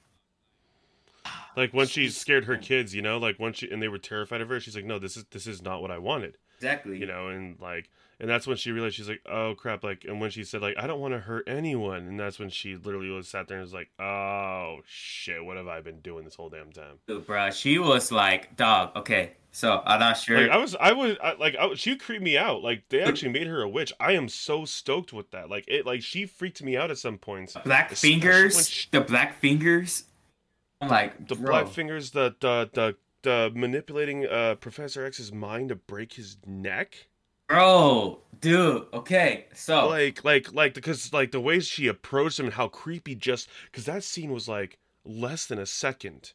[1.58, 4.40] like when she scared her kids, you know, like when she and they were terrified
[4.40, 6.38] of her, she's like, no, this is this is not what I wanted.
[6.56, 6.98] exactly.
[6.98, 7.90] you know and like
[8.20, 10.74] and that's when she realized she's like oh crap like and when she said like
[10.76, 13.64] i don't want to hurt anyone and that's when she literally was sat there and
[13.64, 17.52] was like oh shit what have i been doing this whole damn time Dude, bruh,
[17.52, 20.40] she was like, dog, okay, so I'm not sure.
[20.40, 23.30] like i was i was I, like I, she creeped me out like they actually
[23.30, 26.60] made her a witch i am so stoked with that like it like she freaked
[26.60, 30.02] me out at some points black fingers, she- the black fingers.
[30.80, 35.70] I'm like, the bro, black fingers the the the, the manipulating uh professor x's mind
[35.70, 37.08] to break his neck?
[37.48, 42.54] Bro, dude, okay, so like like like because like the way she approached him and
[42.54, 46.32] how creepy just because that scene was like less than a second.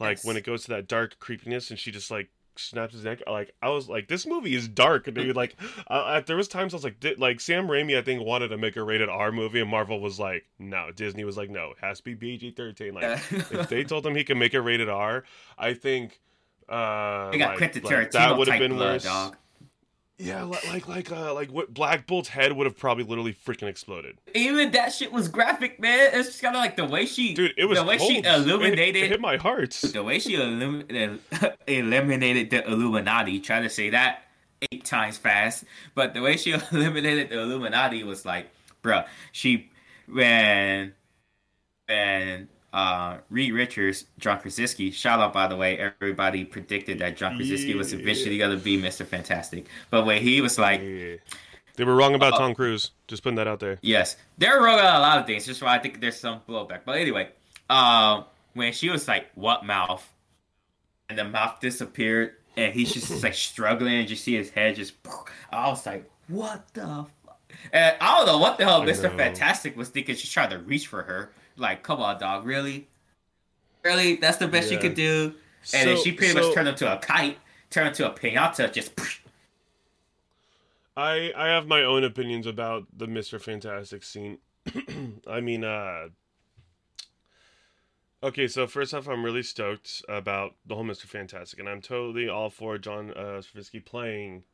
[0.00, 3.20] Like when it goes to that dark creepiness and she just like snaps his neck
[3.26, 5.34] like i was like this movie is dark dude.
[5.36, 5.56] Like
[5.88, 8.56] uh, there was times i was like di- like sam raimi i think wanted to
[8.56, 10.90] make a rated r movie and marvel was like no.
[10.94, 13.20] Disney was like no it has to be pg-13 like
[13.52, 15.24] if they told him he could make a rated r
[15.58, 16.20] i think
[16.68, 19.04] uh they got like, like, that would have been worse.
[19.04, 19.36] dog.
[20.18, 23.68] Yeah, li- like like uh like what Black Bolt's head would have probably literally freaking
[23.68, 24.16] exploded.
[24.34, 26.10] Even that shit was graphic, man.
[26.12, 28.26] It's just kind of like the way she, Dude, it was the way she cold.
[28.26, 29.72] It- illuminated It, hit my heart.
[29.72, 31.20] the way she eliminated,
[31.66, 34.22] eliminated the Illuminati, try to say that
[34.70, 38.48] eight times fast, but the way she eliminated the Illuminati was like,
[38.82, 39.70] bruh, she
[40.06, 40.92] when
[41.88, 47.36] when uh Reed Richards, John Krasinski, shout out by the way, everybody predicted that John
[47.36, 49.06] Krasinski was eventually gonna be Mr.
[49.06, 49.66] Fantastic.
[49.90, 51.16] But when he was like, Yeah.
[51.76, 52.92] They were wrong Uh, about Tom Cruise.
[53.08, 53.78] Just putting that out there.
[53.82, 55.44] Yes, they're wrong about a lot of things.
[55.46, 56.80] Just why I think there's some blowback.
[56.84, 57.30] But anyway,
[57.68, 60.08] um, when she was like, "What mouth?"
[61.08, 64.94] and the mouth disappeared, and he's just like struggling, and you see his head just.
[65.50, 67.40] I was like, "What the?" Fuck?
[67.72, 69.10] And I don't know what the hell Mister.
[69.10, 70.14] Fantastic was thinking.
[70.14, 71.32] She tried to reach for her.
[71.56, 72.88] Like, come on, dog, really?
[73.84, 74.16] Really?
[74.16, 74.80] That's the best she Yeah.
[74.80, 75.34] could do.
[75.72, 77.38] And then she pretty so- much turned into a kite,
[77.70, 78.92] turned into a pinata, just.
[80.96, 84.38] I I have my own opinions about the Mister Fantastic scene.
[85.26, 86.08] I mean, uh
[88.22, 92.28] Okay, so first off, I'm really stoked about the whole Mister Fantastic, and I'm totally
[92.28, 94.44] all for John uh, Krasinski playing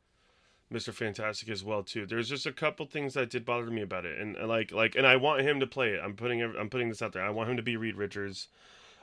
[0.71, 2.05] Mister Fantastic as well too.
[2.05, 4.95] There's just a couple things that did bother me about it, and, and like like,
[4.95, 6.01] and I want him to play it.
[6.03, 7.23] I'm putting I'm putting this out there.
[7.23, 8.47] I want him to be Reed Richards.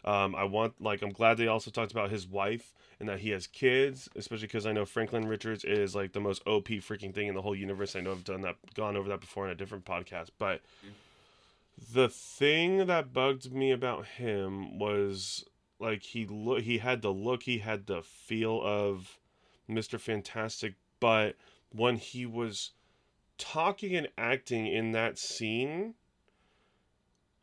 [0.05, 3.31] Um, I want like I'm glad they also talked about his wife and that he
[3.31, 7.29] has kids, especially because I know Franklin Richards is like the most OP freaking thing
[7.29, 7.95] in the whole universe.
[7.95, 10.63] I know I've done that, gone over that before in a different podcast, but
[11.93, 15.45] the thing that bugged me about him was
[15.79, 19.19] like he look he had the look, he had the feel of
[19.69, 21.37] Mister Fantastic, but
[21.71, 22.73] when he was
[23.37, 25.95] talking and acting in that scene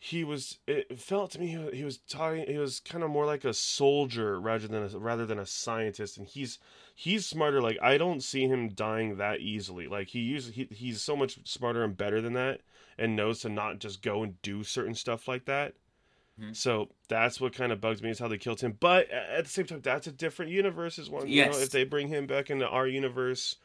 [0.05, 3.43] he was it felt to me he was talking he was kind of more like
[3.43, 6.19] a soldier rather than a, rather than a scientist.
[6.19, 6.59] And he's
[6.93, 7.59] he's smarter.
[7.59, 9.87] Like i don't see him dying that easily.
[9.87, 12.61] Like he uses he, he's so much smarter and better than that
[12.99, 15.73] and knows to not just go and do certain stuff like that.
[16.39, 16.51] Mm-hmm.
[16.51, 18.75] so that's what kind of bugs me is how they killed him.
[18.77, 21.45] But at the same time that's a different universe is one yes.
[21.47, 23.55] you know if they bring him back into our universe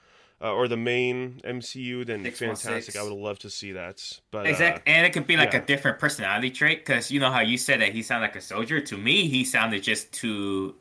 [0.43, 2.97] uh, or the main MCU, then six fantastic.
[2.97, 4.21] I would love to see that.
[4.31, 5.61] But exactly, uh, and it could be like yeah.
[5.61, 8.41] a different personality trait because you know how you said that he sounded like a
[8.41, 8.81] soldier.
[8.81, 10.75] To me, he sounded just too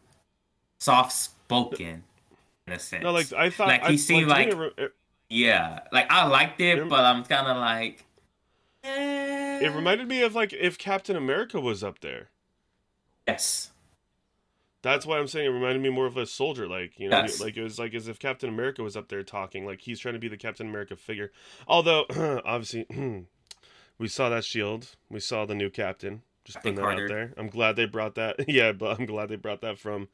[0.79, 2.03] soft spoken
[2.67, 3.03] in a sense.
[3.03, 4.93] No, like I thought, like he I, seemed like, like it,
[5.29, 8.05] yeah, like I liked it, it but I'm kind of like.
[8.83, 9.59] Eh.
[9.61, 12.29] It reminded me of like if Captain America was up there.
[13.27, 13.71] Yes.
[14.81, 17.41] That's why I'm saying it reminded me more of a soldier, like you know, yes.
[17.41, 20.13] like it was like as if Captain America was up there talking, like he's trying
[20.13, 21.31] to be the Captain America figure.
[21.67, 22.05] Although
[22.45, 22.85] obviously,
[23.97, 26.21] we saw that shield, we saw the new captain.
[26.45, 27.33] Just putting that out there.
[27.37, 28.37] I'm glad they brought that.
[28.47, 30.07] Yeah, but I'm glad they brought that from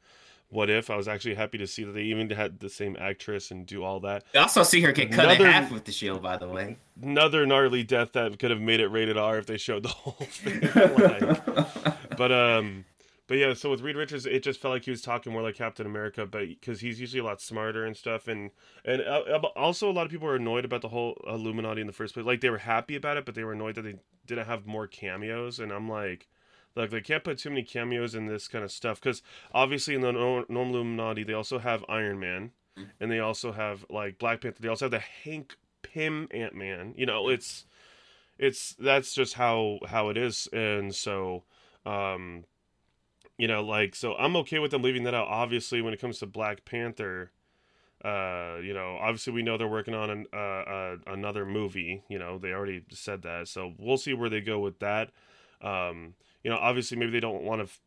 [0.50, 0.90] What If.
[0.90, 3.82] I was actually happy to see that they even had the same actress and do
[3.82, 4.24] all that.
[4.34, 6.76] You also see her get cut another, in half with the shield, by the way.
[7.00, 10.26] Another gnarly death that could have made it rated R if they showed the whole
[10.26, 11.94] thing.
[12.18, 12.84] but um
[13.28, 15.56] but yeah, so with Reed Richards, it just felt like he was talking more like
[15.56, 18.50] Captain America, but because he's usually a lot smarter and stuff, and
[18.84, 21.92] and uh, also a lot of people were annoyed about the whole Illuminati in the
[21.92, 22.24] first place.
[22.24, 24.86] Like they were happy about it, but they were annoyed that they didn't have more
[24.86, 25.58] cameos.
[25.58, 26.28] And I'm like,
[26.76, 30.02] like they can't put too many cameos in this kind of stuff because obviously in
[30.02, 32.52] the normal Illuminati they also have Iron Man,
[33.00, 34.62] and they also have like Black Panther.
[34.62, 36.94] They also have the Hank Pym Ant Man.
[36.96, 37.66] You know, it's
[38.38, 41.42] it's that's just how how it is, and so.
[41.84, 42.44] um
[43.38, 45.28] you know, like so I'm okay with them leaving that out.
[45.28, 47.30] Obviously, when it comes to Black Panther,
[48.04, 52.02] uh, you know, obviously we know they're working on an, uh, uh, another movie.
[52.08, 55.10] You know, they already said that, so we'll see where they go with that.
[55.60, 57.80] Um, you know, obviously maybe they don't want to f-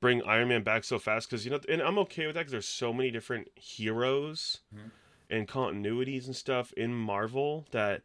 [0.00, 2.52] bring Iron Man back so fast because you know, and I'm okay with that because
[2.52, 4.88] there's so many different heroes mm-hmm.
[5.28, 8.02] and continuities and stuff in Marvel that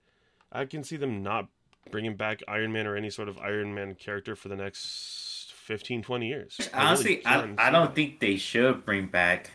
[0.51, 1.47] I can see them not
[1.89, 5.30] bringing back Iron Man or any sort of Iron Man character for the next
[5.61, 6.69] 15, 20 years.
[6.73, 9.51] Honestly, I, really I, I don't think they should bring back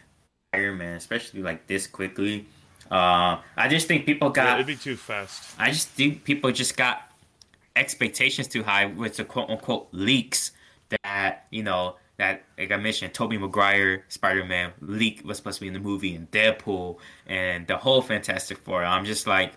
[0.53, 2.47] Iron Man, especially like this quickly.
[2.91, 4.45] Uh, I just think people got.
[4.45, 5.55] Yeah, it'd be too fast.
[5.59, 7.11] I just think people just got
[7.75, 10.53] expectations too high with the quote unquote leaks
[11.03, 15.63] that, you know, that like I mentioned, Tobey Maguire Spider Man leak was supposed to
[15.63, 18.85] be in the movie and Deadpool and the whole Fantastic Four.
[18.85, 19.53] I'm just like,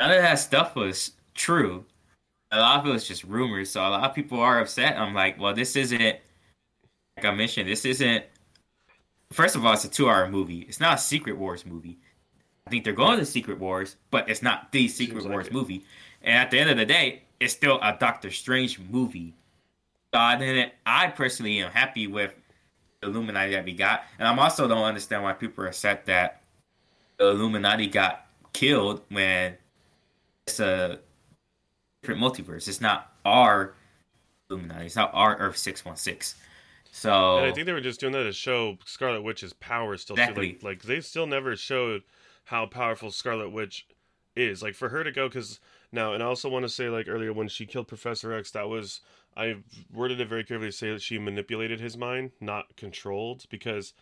[0.00, 1.84] none of that stuff was true
[2.52, 3.70] a lot of it was just rumors.
[3.70, 4.98] So a lot of people are upset.
[4.98, 6.00] I'm like, well, this isn't
[7.16, 7.68] like I mentioned.
[7.68, 8.24] This isn't.
[9.32, 10.60] First of all, it's a two-hour movie.
[10.60, 11.98] It's not a Secret Wars movie.
[12.66, 15.52] I think they're going to Secret Wars, but it's not the Secret Seems Wars like
[15.52, 15.84] movie.
[16.22, 19.34] And at the end of the day, it's still a Doctor Strange movie.
[20.12, 22.34] So then I personally am happy with
[23.00, 26.42] the Illuminati that we got, and I'm also don't understand why people are upset that
[27.18, 29.56] the Illuminati got killed when
[30.46, 30.98] it's a
[32.02, 32.68] different multiverse.
[32.68, 33.74] It's not our
[34.48, 34.86] Illuminati.
[34.86, 36.34] It's not our Earth six one six.
[36.92, 40.16] So and I think they were just doing that to show Scarlet Witch's power still.
[40.16, 40.52] Exactly.
[40.52, 42.02] Like, like they still never showed
[42.44, 43.86] how powerful Scarlet Witch
[44.34, 44.62] is.
[44.62, 45.60] Like for her to go, because
[45.92, 48.68] now, and I also want to say, like earlier when she killed Professor X, that
[48.68, 49.00] was
[49.36, 49.56] I
[49.92, 53.92] worded it very carefully to say that she manipulated his mind, not controlled, because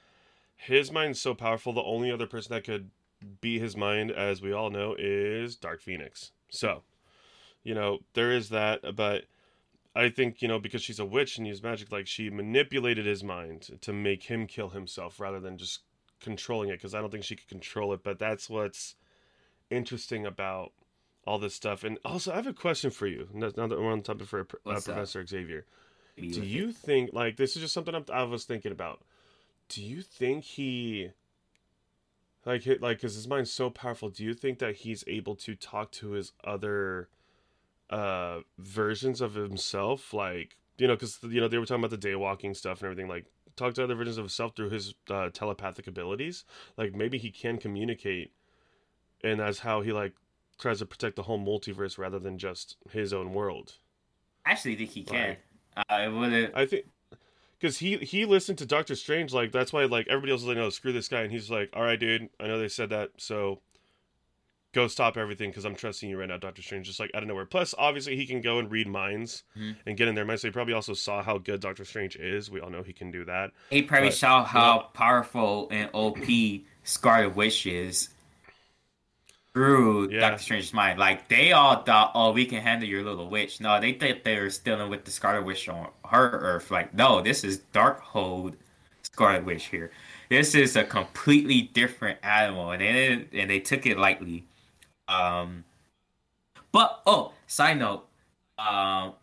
[0.56, 1.72] his mind's so powerful.
[1.72, 2.90] The only other person that could
[3.40, 6.32] be his mind, as we all know, is Dark Phoenix.
[6.48, 6.82] So
[7.62, 9.24] you know, there is that, but
[9.94, 13.24] I think, you know, because she's a witch and uses magic, like she manipulated his
[13.24, 15.80] mind to make him kill himself rather than just
[16.20, 18.02] controlling it, because I don't think she could control it.
[18.02, 18.94] But that's what's
[19.70, 20.72] interesting about
[21.26, 21.84] all this stuff.
[21.84, 23.28] And also, I have a question for you.
[23.32, 25.66] Now that we're on the topic for uh, Professor Xavier,
[26.16, 29.02] do you think, like, this is just something I'm, I was thinking about.
[29.68, 31.10] Do you think he
[32.46, 35.92] like like because his mind's so powerful do you think that he's able to talk
[35.92, 37.08] to his other
[37.90, 41.96] uh versions of himself like you know because you know they were talking about the
[41.96, 43.24] day walking stuff and everything like
[43.56, 46.44] talk to other versions of himself through his uh, telepathic abilities.
[46.76, 48.32] Like maybe he can communicate
[49.22, 50.12] and that's how he like
[50.58, 53.74] tries to protect the whole multiverse rather than just his own world.
[54.46, 55.28] I actually think he can.
[55.30, 55.38] Like,
[55.88, 56.86] i would i think
[57.56, 60.56] because he he listened to doctor strange like that's why like everybody else is like
[60.56, 63.10] no screw this guy and he's like all right dude i know they said that
[63.16, 63.60] so
[64.72, 66.86] go stop everything because I'm trusting you right now, Doctor Strange.
[66.86, 67.46] Just like out of nowhere.
[67.46, 69.72] Plus, obviously, he can go and read minds mm-hmm.
[69.86, 70.42] and get in their minds.
[70.42, 72.50] So he probably also saw how good Doctor Strange is.
[72.50, 73.52] We all know he can do that.
[73.70, 76.18] He probably but, saw how powerful and OP
[76.84, 78.10] Scarlet Witch is
[79.54, 80.20] through Yeah.
[80.20, 80.98] Doctor Strange's mind.
[80.98, 84.38] Like they all thought, "Oh, we can handle your little witch." No, they thought they
[84.38, 86.70] were dealing with the Scarlet Witch on her Earth.
[86.70, 88.54] Like, no, this is Darkhold
[89.02, 89.90] Scarlet Witch here.
[90.28, 94.44] This is a completely different animal, and they and they took it lightly.
[95.08, 95.64] Um,
[96.72, 98.06] but oh, side note,
[98.58, 99.14] um,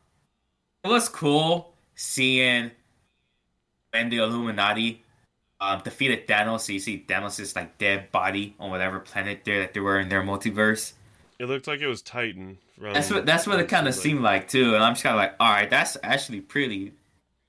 [0.83, 2.71] it was cool seeing
[3.91, 5.03] when the Illuminati
[5.61, 6.61] um, defeated Thanos.
[6.61, 10.09] So you see Thanos' like dead body on whatever planet there that they were in
[10.09, 10.93] their multiverse.
[11.39, 12.57] It looked like it was Titan.
[12.93, 15.19] That's what that's what it kind of seemed like too, and I'm just kind of
[15.19, 16.93] like, all right, that's actually pretty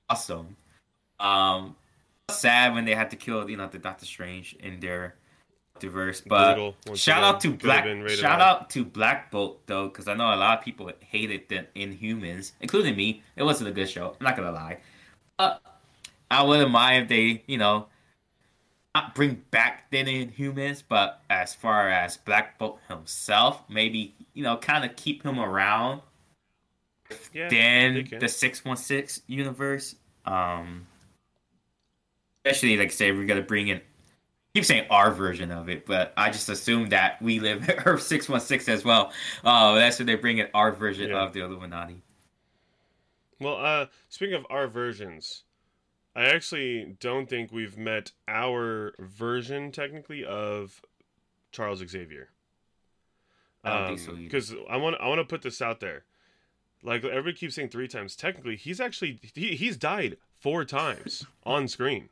[0.09, 0.55] awesome.
[1.19, 1.75] Um,
[2.29, 5.15] sad when they had to kill you know the Doctor Strange in their
[5.79, 8.47] multiverse, but shout out to Black shout R.
[8.47, 12.53] out to Black Bolt though, because I know a lot of people hated the Inhumans,
[12.61, 13.23] including me.
[13.35, 14.15] It wasn't a good show.
[14.19, 14.79] I'm not gonna lie,
[15.37, 15.61] but
[16.29, 17.87] I wouldn't mind if they you know
[18.95, 24.57] not bring back the Inhumans, but as far as Black Bolt himself, maybe you know
[24.57, 26.01] kind of keep him around
[27.33, 28.19] Yeah, can.
[28.19, 29.95] the six one six universe.
[30.25, 30.87] Um,
[32.43, 33.81] especially like say we're gonna bring in.
[34.57, 38.27] Keep saying our version of it, but I just assume that we live Earth six
[38.27, 39.11] one six as well.
[39.45, 41.21] Oh, that's when they bring in our version Yeah.
[41.21, 42.01] of the Illuminati.
[43.39, 45.43] Well, uh, speaking of our versions,
[46.15, 50.81] I actually don't think we've met our version technically of
[51.51, 52.29] Charles Xavier.
[53.63, 54.15] I don't so.
[54.15, 56.05] Because I want I want to put this out there.
[56.81, 58.15] Like everybody keeps saying three times.
[58.15, 62.09] Technically, he's actually he, he's died four times on screen.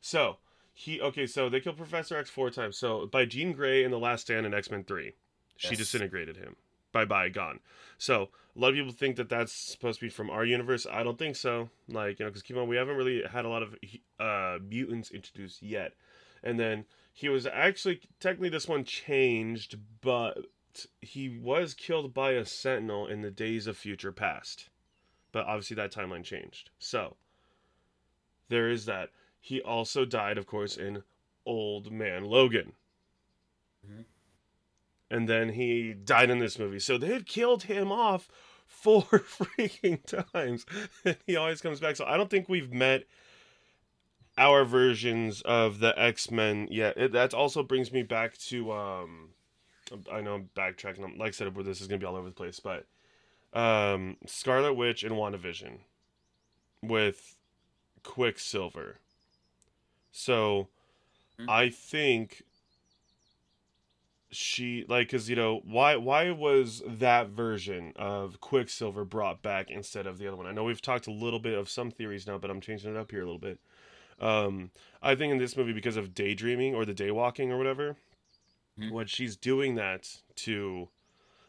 [0.00, 0.38] So
[0.74, 1.26] he okay.
[1.26, 2.76] So they killed Professor X four times.
[2.76, 5.14] So by Jean Grey in the Last Stand in X Men Three,
[5.56, 5.78] she Yes.
[5.78, 6.56] disintegrated him.
[6.92, 7.60] Bye bye, gone.
[7.96, 10.86] So a lot of people think that that's supposed to be from our universe.
[10.90, 11.70] I don't think so.
[11.88, 13.74] Like you know, because keep on, we haven't really had a lot of
[14.20, 15.94] uh, mutants introduced yet.
[16.42, 20.46] And then he was actually technically this one changed, but
[21.00, 24.68] he was killed by a sentinel in the days of future past.
[25.32, 26.70] But obviously that timeline changed.
[26.78, 27.16] So
[28.48, 29.10] there is that.
[29.44, 31.02] He also died, of course, in
[31.44, 32.72] Old Man Logan.
[33.86, 34.04] Mhm.
[35.10, 36.78] And then he died in this movie.
[36.78, 38.30] So they've killed him off
[38.66, 40.00] four freaking
[40.32, 40.64] times.
[41.04, 41.96] And he always comes back.
[41.96, 43.04] So I don't think we've met
[44.38, 46.96] our versions of the X-Men yet.
[46.96, 49.28] It, that also brings me back to um
[50.10, 51.00] I know I'm backtracking.
[51.02, 52.86] I'm- Like I said, this is gonna be all over the place, but
[53.52, 55.80] um, Scarlet Witch and WandaVision
[56.82, 57.36] with
[58.02, 59.00] Quicksilver.
[60.16, 60.68] So
[61.38, 61.46] Hmm.
[61.48, 62.44] I think
[64.30, 70.06] she like because you know why why was that version of Quicksilver brought back instead
[70.06, 70.46] of the other one?
[70.46, 72.96] I know we've talked a little bit of some theories now, but I'm changing it
[72.96, 73.58] up here a little bit.
[74.20, 74.70] Um,
[75.02, 77.96] I think in this movie because of daydreaming or the daywalking or whatever,
[78.76, 78.90] Mhm.
[78.90, 80.88] when she's doing that to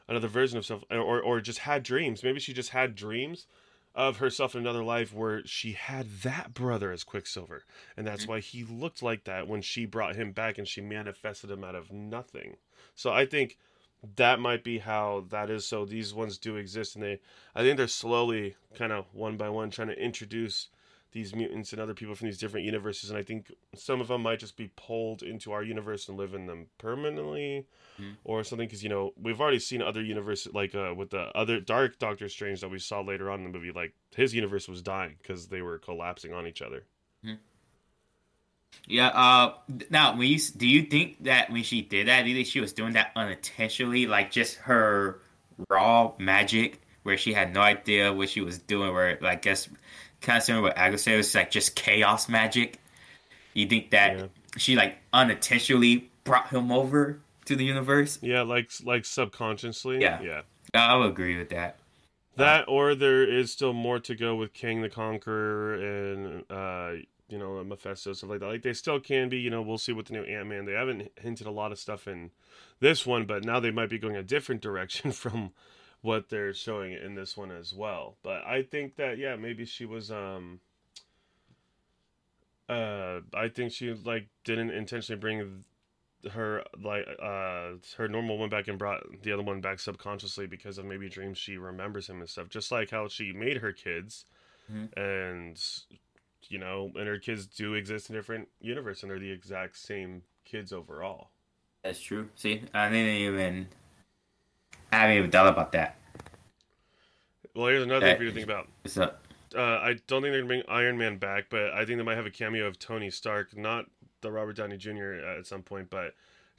[0.08, 2.24] another version of self, or or just had dreams.
[2.24, 3.48] Maybe she just had dreams
[3.96, 8.28] of herself in another life where she had that brother as Quicksilver, and that's Mhm.
[8.28, 11.76] why he looked like that when she brought him back and she manifested him out
[11.76, 12.58] of nothing.
[12.94, 13.58] So I think
[14.18, 15.66] that might be how that is.
[15.66, 17.22] So these ones do exist, and they,
[17.56, 20.70] I think they're slowly, kind of one by one, trying to introduce
[21.16, 23.10] these mutants and other people from these different universes.
[23.10, 26.34] And I think some of them might just be pulled into our universe and live
[26.34, 27.66] in them permanently,
[28.00, 28.18] Mhm.
[28.26, 28.68] or something.
[28.68, 32.28] Because you know we've already seen other universes, like uh, with the other Dark Doctor
[32.30, 33.72] Strange that we saw later on in the movie.
[33.72, 36.84] Like his universe was dying because they were collapsing on each other.
[38.88, 39.08] Yeah.
[39.08, 39.54] Uh.
[39.90, 42.60] Now, when you do you think that when she did that, do you think she
[42.60, 45.22] was doing that unintentionally, like just her
[45.70, 48.94] raw magic, where she had no idea what she was doing?
[48.94, 49.70] Where, like, guess
[50.26, 52.80] kind of similar what Agus said, it was like just chaos magic.
[53.54, 54.26] You think that Yeah.
[54.58, 58.20] she like unintentionally brought him over to the universe?
[58.22, 60.02] Yeah, like like subconsciously.
[60.02, 60.22] Yeah.
[60.22, 60.42] yeah.
[60.74, 61.78] I would agree with that.
[62.38, 67.38] That or there is still more to go with Kang the Conqueror and uh you
[67.40, 68.48] know Mephisto stuff like that.
[68.48, 69.38] Like they still can be.
[69.38, 70.66] You know we'll see with the new Ant Man.
[70.66, 72.32] They haven't hinted a lot of stuff in
[72.82, 75.52] this one, but now they might be going a different direction from
[76.06, 78.16] what they're showing in this one as well.
[78.22, 80.60] But I think that yeah maybe she was um
[82.70, 85.64] uh I think she like didn't intentionally bring
[86.32, 90.78] her like uh her normal one back and brought the other one back subconsciously because
[90.78, 94.26] of maybe dreams she remembers him and stuff just like how she made her kids
[94.72, 94.90] Mhm.
[94.98, 95.62] and
[96.50, 100.24] you know and her kids do exist in different universe and they're the exact same
[100.44, 101.30] kids overall
[101.84, 102.30] That's true.
[102.36, 103.68] See, I didn't even.
[104.92, 105.98] I haven't even thought about that.
[107.56, 109.22] well here's another thing for you to think about What's up?
[109.56, 112.18] uh, I don't think they're gonna bring Iron Man back, but I think they might
[112.18, 113.86] have a cameo of Tony Stark, not
[114.22, 115.14] the Robert Downey Jr.
[115.14, 116.14] at some point, but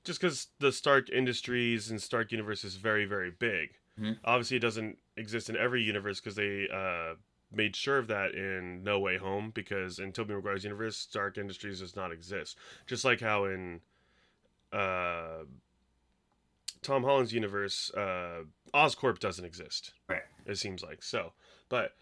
[0.05, 3.71] just because the Stark Industries and Stark universe is very very big.
[4.01, 4.19] Mhm.
[4.25, 7.15] Obviously, it doesn't exist in every universe because they uh,
[7.51, 11.81] made sure of that in No Way Home because in Tobey Maguire's universe, Stark Industries
[11.81, 12.59] does not exist.
[12.87, 13.81] Just like how in
[14.73, 15.45] uh,
[16.87, 19.93] Tom Holland's universe, uh, Oscorp doesn't exist.
[20.09, 20.23] Right.
[20.47, 21.33] It seems like so,
[21.69, 21.93] but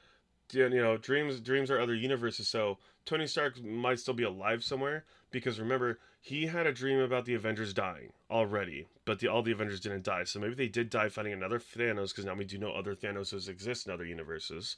[0.53, 2.49] you know, dreams dreams are other universes.
[2.49, 2.77] So
[3.07, 7.33] Tony Stark might still be alive somewhere because remember he had a dream about the
[7.33, 10.25] Avengers dying already, but the all the Avengers didn't die.
[10.25, 13.49] So maybe they did die fighting another Thanos because now we do know other Thanoses
[13.49, 14.77] exist in other universes.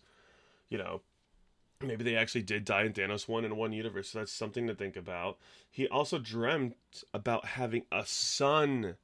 [0.69, 1.01] You know,
[1.81, 4.11] maybe they actually did die in Thanos one in one universe.
[4.11, 5.39] So that's something to think about.
[5.69, 6.77] He also dreamt
[7.13, 8.97] about having a son.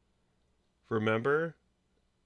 [0.92, 1.54] Remember?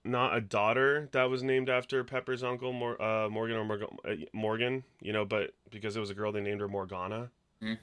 [0.04, 4.14] Not a daughter that was named after Pepper's uncle, Mor- uh, Morgan or Morgan, uh,
[4.32, 7.30] Morgan, you know, but because it was a girl, they named her Morgana.
[7.62, 7.78] Mm.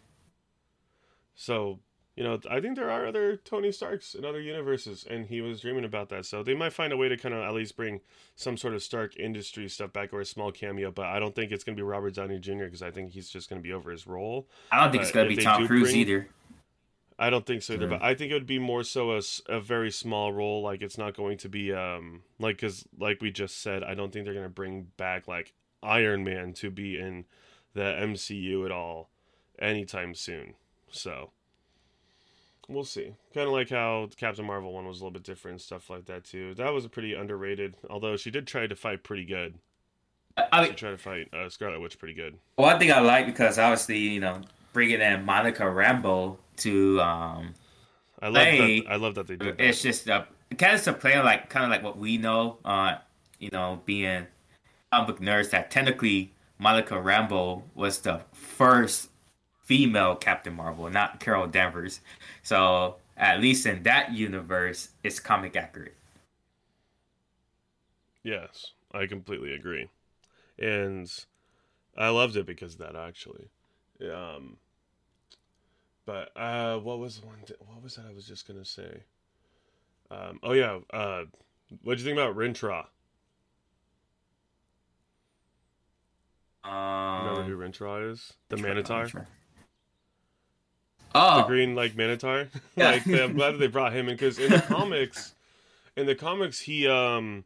[1.36, 1.80] So,
[2.16, 5.60] you know, I think there are other Tony Starks in other universes, and he was
[5.62, 6.26] dreaming about that.
[6.26, 8.00] So they might find a way to kind of at least bring
[8.36, 11.52] some sort of Stark industry stuff back or a small cameo, but I don't think
[11.52, 12.66] it's going to be Robert Downey Jr.
[12.66, 14.48] because I think he's just going to be over his role.
[14.72, 16.28] I don't think it's gonna be Tom Cruise bring- either.
[17.20, 19.12] I don't think so either, but I think it would be more so
[19.48, 20.62] a very small role.
[20.62, 24.12] Like it's not going to be um like because like we just said, I don't
[24.12, 27.26] think they're gonna bring back like Iron Man to be in
[27.74, 29.10] the MCU at all
[29.60, 30.56] anytime soon.
[30.90, 31.32] So
[32.68, 33.14] we'll see.
[33.34, 36.24] Kind of like how Captain Marvel one was a little bit different stuff like that
[36.24, 36.54] too.
[36.56, 39.56] That was a pretty underrated, although she did try to fight pretty good.
[40.38, 42.38] I I She mean, tried to fight uh, Scarlet Witch pretty good.
[42.56, 44.42] one thing I like because obviously you know
[44.72, 47.56] bringing in Monica Rambeau to um
[48.20, 48.88] I love Hey, that.
[48.88, 49.70] I love that they did that.
[49.70, 50.26] It's just uh,
[50.58, 52.98] kind of some playing like kind of like what we know, uh,
[53.40, 54.28] you know, being
[54.92, 55.52] comic book nerds.
[55.52, 59.10] That technically Monica Rambeau was the first
[59.64, 62.02] female Captain Marvel, not Carol Danvers.
[62.44, 65.96] So at least in that universe, it's comic accurate.
[68.24, 69.90] Yes, I completely agree,
[70.60, 71.10] and
[71.98, 73.50] I loved it because of that actually.
[74.02, 74.58] Um,
[76.06, 77.40] but uh, what was one?
[77.46, 78.06] th- what was that?
[78.10, 79.04] I was just gonna say.
[80.12, 81.26] Um, oh yeah, uh,
[81.84, 82.86] what do you think about Rintrah?
[87.16, 88.34] Remember Um, who Rintrah is?
[88.50, 89.14] The Minotaur,
[91.34, 92.50] the Oh, green like Minotaur.
[92.76, 92.86] Yeah.
[93.06, 95.34] like I'm glad that they brought him in because in the comics,
[95.96, 97.46] in the comics he um.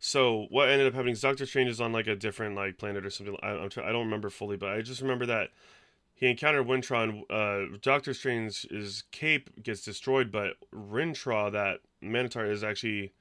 [0.00, 3.06] So what ended up happening is Doctor Strange is on like a different like planet
[3.06, 3.36] or something.
[3.42, 5.50] I, I'm I don't remember fully, but I just remember that
[6.24, 7.22] he encountered Wintron.
[7.28, 13.12] Uh, Doctor Strange's cape gets destroyed, but Rintrah, that Minotaur, is actually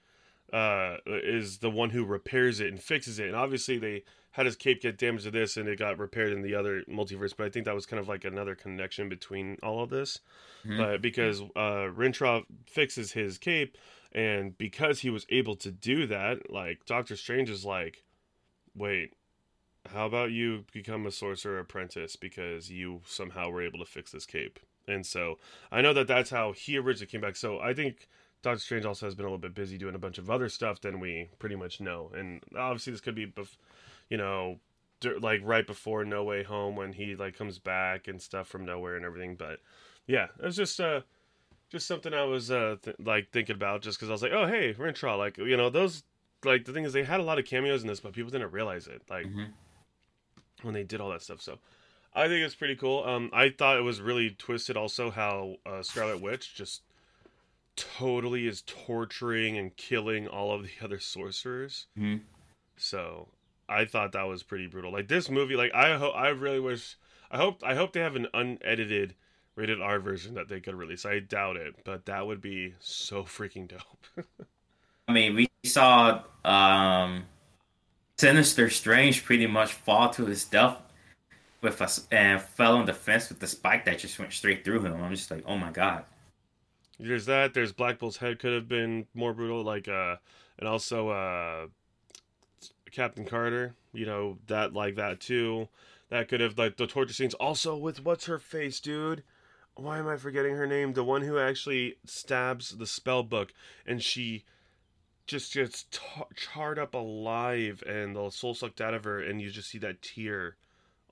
[0.54, 3.28] uh, is the one who repairs it and fixes it.
[3.28, 6.44] And obviously, they had his cape get damaged to this, and it got repaired in
[6.44, 7.34] the other multiverse.
[7.36, 10.20] But I think that was kind of like another connection between all of this.
[10.66, 10.78] Mhm.
[10.78, 13.78] But because uh, Rintrah fixes his cape,
[14.14, 18.06] and because he was able to do that, like Doctor Strange is like,
[18.74, 19.14] wait,
[19.92, 24.26] how about you become a sorcerer apprentice because you somehow were able to fix this
[24.26, 24.60] cape?
[24.88, 25.40] And so
[25.72, 27.36] I know that that's how he originally came back.
[27.36, 28.08] So I think
[28.42, 30.82] Doctor Strange also has been a little bit busy doing a bunch of other stuff
[30.82, 32.12] than we pretty much know.
[32.16, 33.58] And obviously this could be, bef-
[34.10, 34.60] you know,
[35.20, 38.96] like right before No Way Home when he like comes back and stuff from nowhere
[38.96, 39.36] and everything.
[39.36, 39.60] But
[40.08, 41.02] yeah, it was just uh
[41.70, 44.48] just something I was uh th- like thinking about just because I was like, oh
[44.48, 46.04] hey, Rintrah, like you know those
[46.46, 48.52] like the thing is they had a lot of cameos in this, but people didn't
[48.52, 49.52] realize it like Mhm.
[50.64, 51.42] When they did all that stuff.
[51.42, 51.60] So
[52.14, 53.04] I think it's pretty cool.
[53.04, 56.82] Um, I thought it was really twisted also how uh, Scarlet Witch just
[57.76, 61.88] totally is torturing and killing all of the other sorcerers.
[61.98, 62.22] Mhm.
[62.78, 63.30] So
[63.68, 64.92] I thought that was pretty brutal.
[64.92, 66.98] Like this movie, like I hope I really wish
[67.32, 69.16] I hope I hope they have an unedited
[69.56, 71.06] rated R version that they could release.
[71.06, 74.26] I doubt it, but that would be so freaking dope.
[75.08, 77.26] I mean, we saw um,
[78.18, 80.78] Sinister Strange pretty much fall to his death
[81.62, 84.82] with us and fell on the fence with the spike that just went straight through
[84.82, 85.02] him.
[85.02, 86.04] I'm just like, oh my god.
[87.00, 87.54] There's that.
[87.54, 90.18] There's Black Bolt's head could have been more brutal, like uh,
[90.60, 91.68] and also uh,
[92.92, 93.74] Captain Carter.
[93.94, 95.68] You know that like that too.
[96.10, 97.34] That could have like the torture scenes.
[97.34, 99.24] Also with what's her face, dude.
[99.76, 100.94] Why am I forgetting her name?
[100.94, 103.54] The one who actually stabs the spell book,
[103.88, 104.46] and she
[105.28, 109.50] just gets tar- charred up alive, and the soul sucked out of her, and you
[109.50, 110.58] just see that tear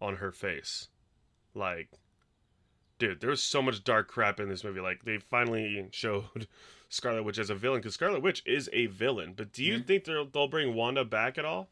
[0.02, 0.88] on her face,
[1.54, 1.90] like
[3.00, 4.80] dude, there's so much dark crap in this movie.
[4.80, 6.48] Like they finally showed
[6.90, 9.34] Scarlet Witch as a villain because Scarlet Witch is a villain.
[9.36, 9.86] But do you Mhm.
[9.88, 11.68] think they'll they'll bring Wanda back at all?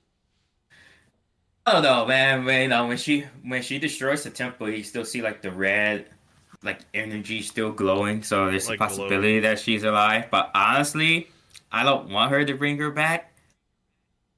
[1.65, 2.45] I don't know, man.
[2.45, 5.51] When you know when she when she destroys the temple, you still see like the
[5.51, 6.07] red
[6.63, 10.25] like energy still glowing, so there's Like a possibility that she's alive.
[10.31, 11.29] But honestly,
[11.71, 13.33] I don't want her to bring her back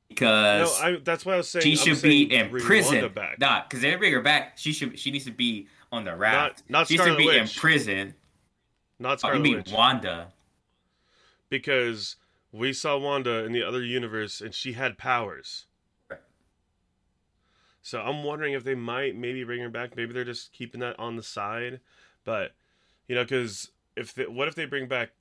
[0.10, 3.12] No, because I, that's why I was saying she I'm should be in prison.
[3.14, 3.40] Back.
[3.40, 6.64] Nah, because they bring her back, she should she needs to be on the raft.
[6.70, 8.14] not she should Scarlet be in prison.
[9.00, 9.72] Not Oh, Scarlet you mean Witch.
[9.72, 10.28] Wanda?
[11.50, 12.16] because
[12.52, 15.66] we saw Wanda in the other universe and she had powers.
[16.10, 16.20] Right.
[17.82, 19.96] So I'm wondering if they might maybe bring her back.
[19.96, 21.80] Maybe they're just keeping that on the side.
[22.24, 22.52] But
[23.08, 25.12] you know, because if they, what if they bring back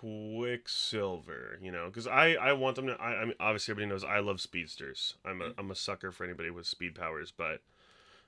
[0.00, 1.58] Quicksilver?
[1.62, 2.94] You know, because I I want them to.
[2.94, 5.14] I, I mean, obviously everybody knows I love speedsters.
[5.24, 7.60] I'm a I'm a sucker for anybody with speed powers, but.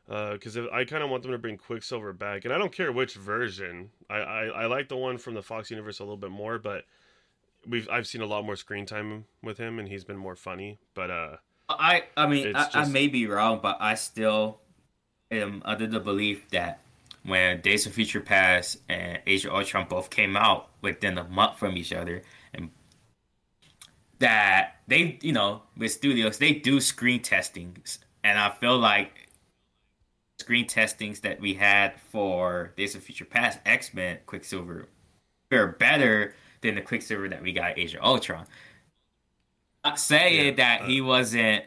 [0.09, 2.91] Uh Because I kind of want them to bring Quicksilver back, and I don't care
[2.91, 3.91] which version.
[4.09, 6.85] I, I, I like the one from the Fox universe a little bit more, but
[7.69, 10.79] we've I've seen a lot more screen time with him, and he's been more funny.
[10.95, 11.37] But uh,
[11.69, 14.61] I I mean I, I may be wrong, but I still
[15.31, 16.81] am under the belief that
[17.25, 21.59] when Days of Future Past and Age of Ultron both came out within a month
[21.59, 22.23] from each other,
[22.55, 22.71] and
[24.19, 29.29] that they you know with studios they do screen testings, and I feel like
[30.39, 34.89] screen testings that we had for Days of Future Past X Men Quicksilver
[35.51, 38.47] were better than the Quicksilver that we got Age of Ultron.
[39.85, 41.65] Not saying Yeah, that uh, he wasn't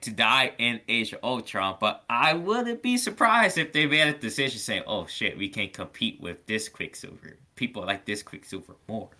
[0.00, 4.12] to die in Age of Ultron, but I wouldn't be surprised if they made a
[4.18, 7.38] decision saying, "Oh shit, we can't compete with this Quicksilver.
[7.56, 9.10] People like this Quicksilver more."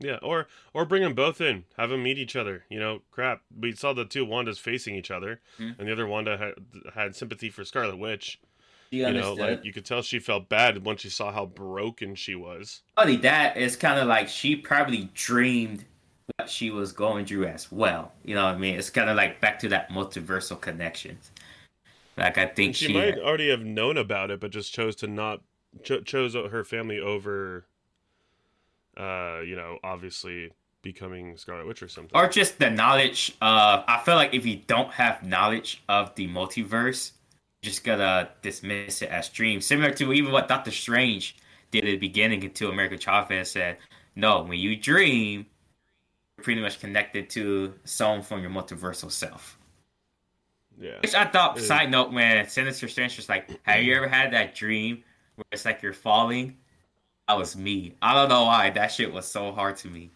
[0.00, 2.64] yeah, or or bring them both in, have them meet each other.
[2.68, 3.42] You know, crap.
[3.58, 5.78] We saw the two Wandas facing each other, Mhm.
[5.78, 6.54] and the other Wanda had
[6.94, 8.40] had sympathy for Scarlet Witch.
[8.90, 12.14] You You know, like you could tell she felt bad once she saw how broken
[12.14, 12.82] she was.
[12.96, 15.84] Only that, it's kind of like she probably dreamed
[16.36, 18.12] what she was going through as well.
[18.24, 18.76] You know what I mean?
[18.76, 21.30] It's kind of like back to that multiversal connections.
[22.16, 25.06] Like I think she she, might already have known about it, but just chose to
[25.06, 25.40] not
[25.82, 27.66] cho- chose her family over.
[28.96, 30.52] Uh, you know, obviously
[30.82, 32.12] becoming Scarlet Witch or something.
[32.14, 33.84] or just the knowledge of.
[33.88, 37.12] I feel like if you don't have knowledge of the multiverse,
[37.62, 39.66] you just gotta dismiss it as dreams.
[39.66, 41.36] Similar to even what Doctor Strange
[41.72, 43.78] did at the beginning until America Chavez said,
[44.14, 45.46] "No, when you dream,
[46.44, 49.58] pretty much connected to someone from your multiversal self."
[50.78, 50.98] yeah.
[51.00, 51.64] Which I thought, Yeah.
[51.64, 55.02] side note, when Sinister Strange was like, Have you ever had that dream
[55.36, 56.56] where it's like you're falling?
[57.28, 57.94] That was me.
[58.02, 58.70] I don't know why.
[58.70, 60.10] That shit was so hard to me.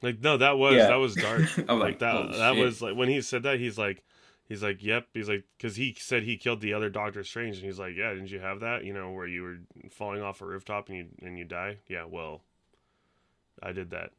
[0.00, 0.86] Like no, that was Yeah.
[0.86, 1.42] that was dark.
[1.68, 4.04] I'm like like, that "Oh, that shit." was like when he said that he's like
[4.48, 7.66] he's like yep he's like because he said he killed the other Doctor Strange and
[7.66, 9.58] he's like yeah didn't you have that you know where you were
[9.90, 12.42] falling off a rooftop and you and you die yeah well
[13.60, 14.12] I did that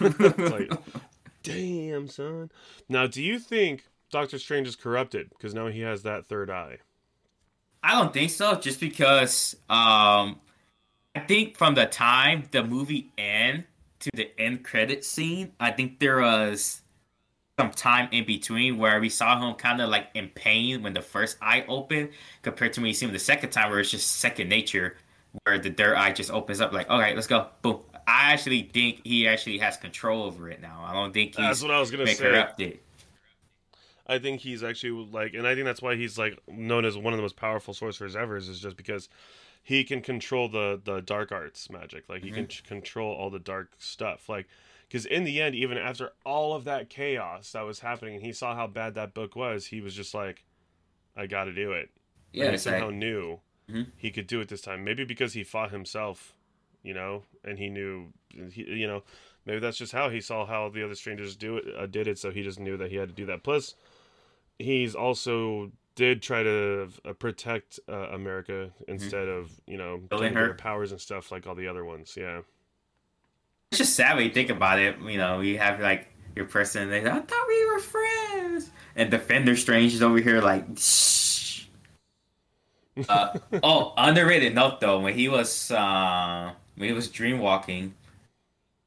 [0.00, 0.70] like
[1.42, 2.50] damn son.
[2.88, 5.30] Now do you think Doctor Strange is corrupted?
[5.30, 6.78] Because now he has that third eye.
[7.82, 10.40] I don't think so, just because um
[11.14, 13.64] I think from the time the movie end
[14.00, 16.82] to the end credit scene, I think there was
[17.58, 21.02] some time in between where we saw him kind of like in pain when the
[21.02, 22.10] first eye opened,
[22.42, 24.96] compared to when you see him the second time where it's just second nature,
[25.44, 27.80] where the third eye just opens up like, all right, let's go, boom.
[28.06, 30.84] I actually think he actually has control over it now.
[30.86, 32.78] I don't think that's he's what I was gonna say corrupted.
[34.06, 37.12] I think he's actually like, and I think that's why he's like known as one
[37.12, 38.36] of the most powerful sorcerers ever.
[38.36, 39.08] Is just because
[39.62, 42.08] he can control the the dark arts magic.
[42.08, 44.28] Like he can ch- control all the dark stuff.
[44.28, 44.48] Like
[44.88, 48.32] because in the end, even after all of that chaos that was happening, and he
[48.32, 50.44] saw how bad that book was, he was just like,
[51.16, 51.90] I got to do it.
[52.32, 53.40] Yeah, and he somehow like, knew
[53.70, 53.86] Mhm.
[53.96, 54.82] he could do it this time.
[54.84, 56.34] Maybe because he fought himself,
[56.82, 58.12] you know, and he knew,
[58.50, 59.02] he, you know,
[59.46, 62.18] maybe that's just how he saw how the other strangers do it, uh, did it.
[62.18, 63.42] So he just knew that he had to do that.
[63.42, 63.74] Plus,
[64.58, 70.54] he's also did try to uh, protect uh, America instead of you know giving her
[70.54, 72.14] powers and stuff like all the other ones.
[72.16, 72.40] Yeah,
[73.70, 74.98] It's just sad when you think about it.
[75.00, 76.88] You know, you have like your person.
[76.90, 80.64] They, I thought we were friends, and Defender Strange is over here like.
[80.78, 81.66] Shh.
[83.08, 87.92] Uh, oh, underrated note though, when he was uh, he was dreamwalking,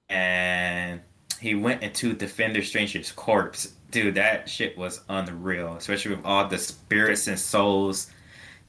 [0.09, 1.01] and
[1.39, 5.75] he went into Defender Strange's corpse, dude, that shit was unreal.
[5.75, 8.11] Especially with all the spirits and souls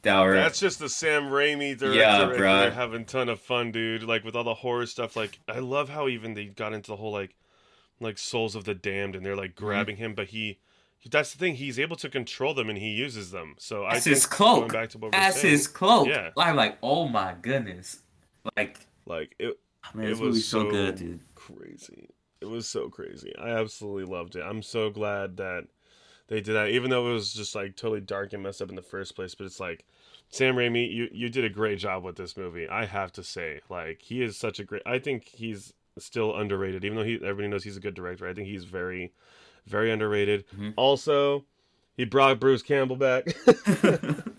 [0.02, 0.34] that were.
[0.34, 1.92] that's just the Sam Raimi director.
[1.98, 4.02] Yeah, right there, having ton of fun, dude.
[4.02, 5.16] Like with all the horror stuff.
[5.16, 7.34] Like I love how even they got into the whole like
[8.00, 9.64] like souls of the damned, and they're like Mm-hmm.
[9.64, 10.58] grabbing him, but he.
[11.08, 11.54] That's the thing.
[11.54, 13.54] He's able to control them, and he uses them.
[13.58, 14.72] So I That's think his going cloak.
[14.72, 16.08] back to what we're That's saying, his cloak.
[16.08, 16.30] Yeah.
[16.36, 18.00] I'm like, oh my goodness,
[18.56, 18.85] like.
[19.06, 19.58] Like it,
[19.94, 21.20] Man, It was so so- good, dude.
[21.34, 22.08] crazy.
[22.40, 23.32] It was so crazy.
[23.38, 24.42] I absolutely loved it.
[24.42, 25.68] I'm so glad that
[26.28, 28.74] they did that, even though it was just like totally dark and messed up in
[28.74, 29.34] the first place.
[29.34, 29.86] But it's like
[30.28, 32.68] Sam Raimi, you you did a great job with this movie.
[32.68, 34.82] I have to say, like he is such a great.
[34.84, 38.26] I think he's still underrated, even though he everybody knows he's a good director.
[38.28, 39.12] I think he's very,
[39.66, 40.44] very underrated.
[40.48, 40.74] Mhm.
[40.76, 41.44] Also,
[41.96, 43.24] he brought Bruce Campbell back.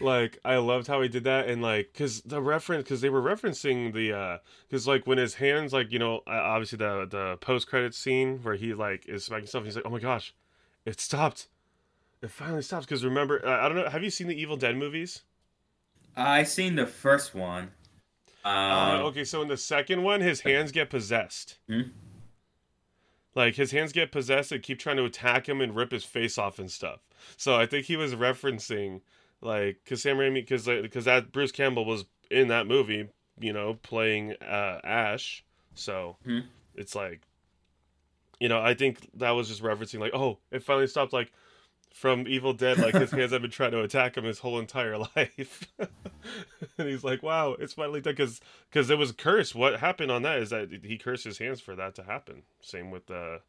[0.00, 3.22] like I loved how he did that, and like because the reference, because they were
[3.22, 4.38] referencing the, uh
[4.68, 8.38] because like when his hands, like you know, uh, obviously the the post credit scene
[8.42, 10.34] where he like is smacking stuff, he's like, oh my gosh,
[10.84, 11.48] it stopped.
[12.22, 13.88] It finally stops because remember, uh, I don't know.
[13.88, 15.22] Have you seen the Evil Dead movies?
[16.16, 17.70] I seen the first one.
[18.44, 21.58] Um, Uh, okay, so in the second one, his hands get possessed.
[21.68, 21.82] Hmm?
[23.34, 26.36] Like his hands get possessed and keep trying to attack him and rip his face
[26.36, 27.00] off and stuff.
[27.36, 29.02] So I think he was referencing,
[29.42, 33.74] like, because Sam Raimi, because because that Bruce Campbell was in that movie, you know,
[33.74, 35.44] playing uh, Ash.
[35.74, 36.40] So Hmm.
[36.74, 37.22] it's like,
[38.38, 41.32] you know, I think that was just referencing, like, oh, it finally stopped, like.
[41.92, 44.96] From Evil Dead, like his hands have been trying to attack him his whole entire
[45.16, 45.66] life,
[46.78, 49.56] and he's like, "Wow, it's finally done." Because because it was cursed.
[49.56, 52.44] What happened on that is that he cursed his hands for that to happen.
[52.60, 53.40] Same with the,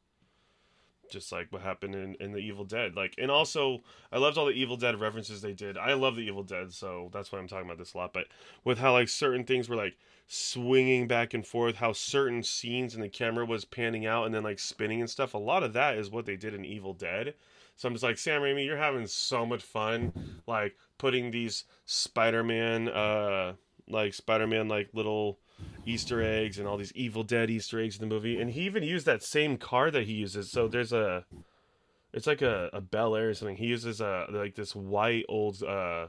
[1.11, 2.95] just like what happened in, in the Evil Dead.
[2.95, 3.81] Like, and also
[4.11, 5.77] I loved all the Evil Dead references they did.
[5.77, 8.13] I love the Evil Dead, so that's why I'm talking about this a lot.
[8.13, 8.27] But
[8.63, 9.97] with how like certain things were like
[10.27, 14.43] swinging back and forth, how certain scenes and the camera was panning out and then
[14.43, 15.33] like spinning and stuff.
[15.33, 17.33] A lot of that is what they did in Evil Dead.
[17.75, 20.13] So I'm just like, Sam Raimi, you're having so much fun,
[20.47, 23.53] like putting these Spider-Man, uh,
[23.87, 25.39] like Spider-Man, like little
[25.85, 28.39] Easter eggs and all these Evil Dead Easter eggs in the movie.
[28.39, 30.51] And he even used that same car that he uses.
[30.51, 31.25] So there's a,
[32.13, 33.57] it's like a, a Bel Air or something.
[33.57, 36.07] He uses a like this white old uh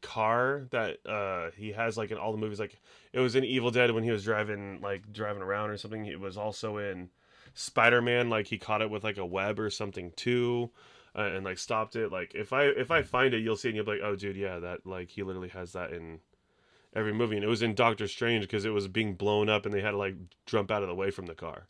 [0.00, 2.60] car that uh he has like in all the movies.
[2.60, 2.80] Like
[3.12, 6.06] it was in Evil Dead when he was driving like driving around or something.
[6.06, 7.10] It was also in
[7.54, 8.30] Spider-Man.
[8.30, 10.70] Like he caught it with like a web or something too.
[11.16, 12.12] Uh, and like stopped it.
[12.12, 14.36] Like if I if I find it, you'll see and you'll be like, oh dude,
[14.36, 16.20] yeah, that like he literally has that in
[16.98, 17.36] every movie.
[17.36, 19.92] And it was in Doctor Strange because it was being blown up and they had
[19.92, 21.66] to like jump out of the way from the car.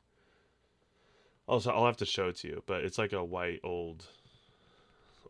[1.46, 4.04] Also, I'll have to show it to you, but it's like a white old,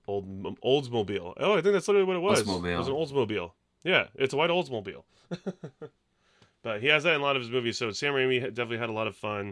[0.06, 0.26] old
[0.64, 1.34] Oldsmobile.
[1.36, 2.42] Oh, I think that's literally what it was.
[2.42, 2.74] Oldsmobile.
[2.74, 3.52] It was an Oldsmobile.
[3.84, 5.04] Yeah, it's a white Oldsmobile.
[6.62, 7.78] but he has that in a lot of his movies.
[7.78, 9.50] So Sam Raimi definitely had a lot of fun.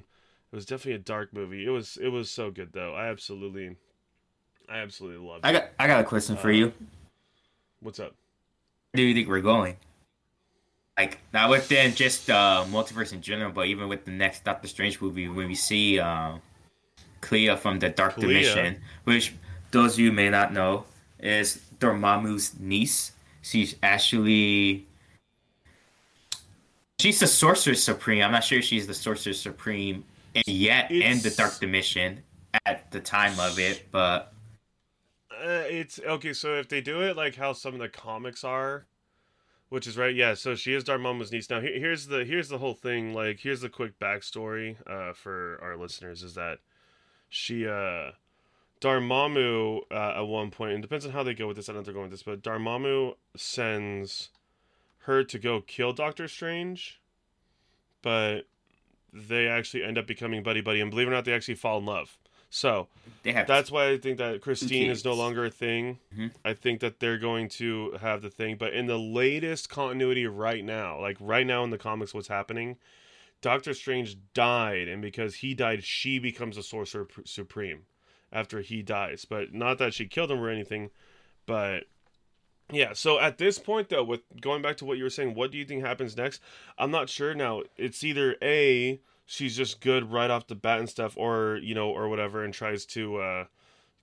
[0.52, 1.64] It was definitely a dark movie.
[1.64, 2.94] It was it was so good though.
[2.94, 3.76] I absolutely,
[4.68, 5.48] I absolutely loved it.
[5.48, 6.72] I got I got a question for Uh, you.
[7.80, 8.14] What's up?
[8.92, 9.76] Where do you think we're going?
[10.96, 15.00] Like not within just uh, multiverse in general, but even with the next Doctor Strange
[15.00, 16.38] movie, when we see uh,
[17.20, 18.26] Clea from the Dark Clea?
[18.26, 19.34] Dimension, which
[19.72, 20.84] those of you may not know
[21.20, 23.12] is Dormammu's niece.
[23.42, 24.86] She's actually
[26.98, 28.22] she's the Sorcerer Supreme.
[28.22, 30.02] I'm not sure if she's the Sorcerer Supreme
[30.46, 32.22] yet in the Dark Dimension
[32.64, 34.32] at the time of it, but
[35.30, 36.32] Uh, it's okay.
[36.32, 38.86] So if they do it like how some of the comics are,
[39.68, 40.34] which is right, yeah.
[40.34, 41.50] So she is Dormammu's niece.
[41.50, 43.12] Now here, here's the here's the whole thing.
[43.12, 46.58] Like here's the quick backstory uh, for our listeners is that
[47.28, 48.12] she uh,
[48.80, 51.68] Dormammu uh, at one point, and depends on how they go with this.
[51.68, 54.30] I don't know if they're going with this, but Dormammu sends
[55.00, 57.00] her to go kill Doctor Strange,
[58.02, 58.42] but
[59.12, 61.78] they actually end up becoming buddy buddy, and believe it or not, they actually fall
[61.78, 62.16] in love.
[62.56, 62.88] So
[63.46, 65.98] that's why I think that Christine is no longer a thing.
[66.16, 66.30] Mhm.
[66.42, 70.64] I think that they're going to have the thing, but in the latest continuity right
[70.64, 72.78] now, like right now in the comics, what's happening?
[73.42, 77.84] Doctor Strange died, and because he died, she becomes a Sorcerer Supreme
[78.32, 79.26] after he dies.
[79.26, 80.90] But not that she killed him or anything,
[81.44, 81.84] but
[82.72, 82.94] yeah.
[82.94, 85.58] So at this point, though, with going back to what you were saying, what do
[85.58, 86.40] you think happens next?
[86.78, 87.64] I'm not sure now.
[87.76, 91.90] It's either a she's just good right off the bat and stuff, or you know,
[91.90, 93.44] or whatever, and tries to uh,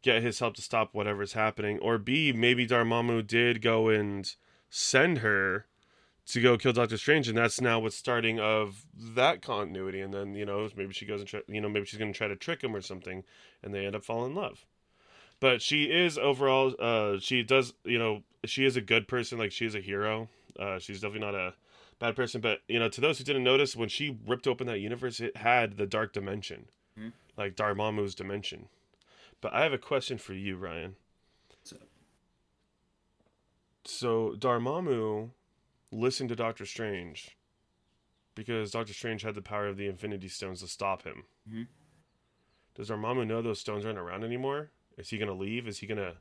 [0.02, 4.32] get his help to stop whatever's happening, or B maybe Dormammu did go and
[4.70, 5.66] send her
[6.26, 10.36] to go kill Doctor Strange, and that's now what's starting of that continuity, and then
[10.36, 12.64] you know maybe she goes and try, you know maybe she's gonna try to trick
[12.64, 13.24] him or something,
[13.64, 14.66] and they end up falling in love.
[15.40, 19.38] But she is overall, uh, she does, you know, she is a good person.
[19.38, 20.30] Like she is a hero.
[20.58, 21.54] Uh, she's definitely not a
[22.04, 22.42] bad person.
[22.42, 25.38] But you know, to those who didn't notice, when she ripped open that universe, it
[25.38, 27.14] had the dark dimension, Mhm.
[27.38, 28.70] like Dormammu's dimension.
[29.42, 30.96] But I have a question for you, Ryan.
[31.64, 31.78] So-
[33.86, 35.32] So Dormammu
[35.92, 37.38] listened to Doctor Strange
[38.36, 41.26] because Doctor Strange had the power of the Infinity Stones to stop him.
[41.50, 41.68] Mhm.
[42.76, 44.72] Does Dormammu know those stones aren't around anymore?
[44.98, 45.68] Is he gonna leave?
[45.68, 46.18] Is he gonna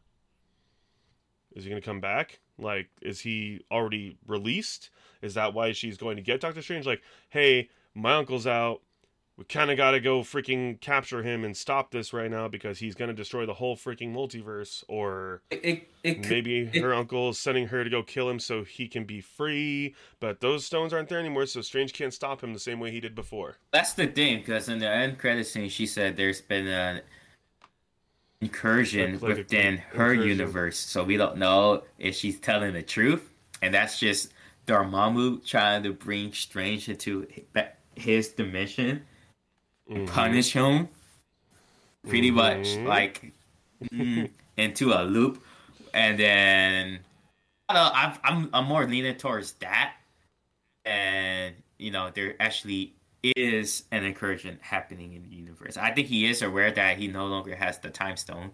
[1.55, 2.41] is he gonna come back?
[2.63, 4.91] Like, is he already released?
[5.21, 6.87] Is that why she's going to get Doctor Strange?
[6.87, 8.81] Like, hey, my uncle's out.
[9.37, 12.79] we kind of got to go freaking capture him and stop this right now because
[12.79, 16.93] he's going to destroy the whole freaking multiverse or It, it, it maybe it- her
[16.95, 20.67] uncle is sending her to go kill him so he can be free but those
[20.67, 23.57] stones aren't there anymore so strange can't stop him the same way he did before
[23.73, 27.01] That's the thing, because in the end credit scene, she said there's been an
[28.43, 30.29] incursion Like- within her incursion.
[30.29, 33.31] universe, so we don't know if she's telling the truth,
[33.63, 34.33] and that's just
[34.67, 37.27] Dormammu trying to bring Strange into
[37.97, 39.07] his dimension,
[39.89, 40.07] Mhm.
[40.09, 40.89] punish him,
[42.09, 42.87] pretty much Mhm.
[42.87, 43.33] like
[43.93, 45.45] mm, into a loop,
[45.95, 47.01] and then
[47.69, 49.95] I don't know, I'm I'm I'm more leaning towards that,
[50.85, 55.77] and you know they're actually is an incursion happening in the universe.
[55.77, 58.51] I think he is aware that he no longer has the time stone.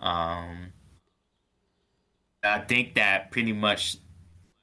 [0.00, 0.72] Um,
[2.42, 3.96] I think that pretty much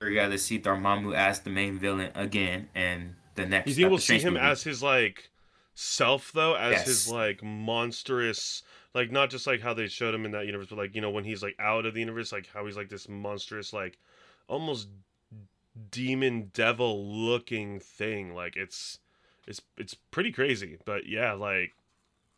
[0.01, 3.67] we're gonna see Dormammu as the main villain again, and the next.
[3.67, 4.45] you think we'll see him movie.
[4.45, 5.29] as his like
[5.73, 8.61] self though as his like monstrous
[8.93, 11.09] like not just like how they showed him in that universe but like you know
[11.09, 13.97] when he's like out of the universe like how he's like this monstrous like
[14.47, 14.89] almost
[15.89, 18.99] demon devil looking thing like it's
[19.47, 21.73] it's it's pretty crazy but yeah like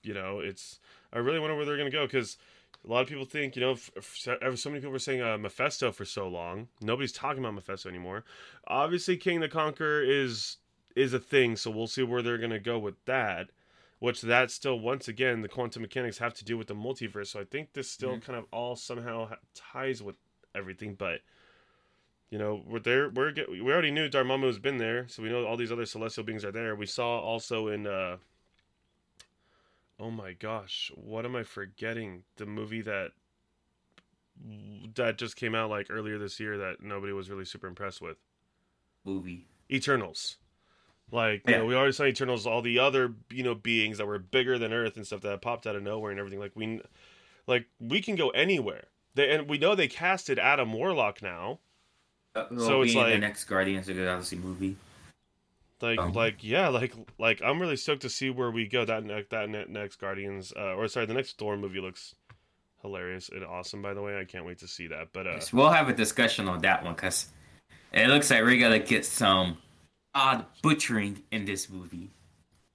[0.04, 0.80] you know it's
[1.12, 2.38] i really wonder where they're gonna go because
[2.86, 5.38] a lot of people think you know f- f- so many people were saying uh,
[5.38, 8.24] mephisto for so long nobody's talking about mephisto anymore
[8.68, 10.58] obviously kang the conqueror is
[10.95, 13.49] is a thing so we'll see where they're gonna go with that
[13.99, 17.39] which that still once again the quantum mechanics have to do with the multiverse so
[17.39, 18.22] i think this still Mhm.
[18.22, 20.18] kind of all somehow ha- ties with
[20.56, 21.22] everything but
[22.34, 25.29] you know we're there we're get, we already knew Dormammu has been there so we
[25.29, 28.17] know all these other celestial beings are there we saw also in uh
[29.99, 33.11] oh my gosh what am i forgetting the movie that
[34.95, 38.17] that just came out like earlier this year that nobody was really super impressed with
[39.05, 39.45] movie.
[39.71, 40.38] Eternals.
[41.11, 41.59] Like, you Yeah.
[41.59, 44.73] know, we already saw Eternals, all the other, you know, beings that were bigger than
[44.73, 46.39] Earth and stuff that popped out of nowhere and everything.
[46.39, 46.81] Like, we,
[47.45, 48.86] like, we can go anywhere.
[49.13, 51.59] They, and we know they casted Adam Warlock now.
[52.36, 54.75] Uh, So it's in the next Guardians of the Galaxy movie.
[55.81, 56.07] Like, Oh.
[56.07, 58.86] like, yeah, like, like, I'm really stoked to see where we go.
[58.86, 62.15] That ne- that ne- next Guardians, uh, or sorry, the next Thor movie looks
[62.81, 63.81] hilarious and awesome.
[63.81, 65.09] By the way, I can't wait to see that.
[65.11, 67.31] But uh, we'll have a discussion on that one because
[67.91, 69.57] it looks like we're gonna get some
[70.15, 72.09] odd butchering in this movie.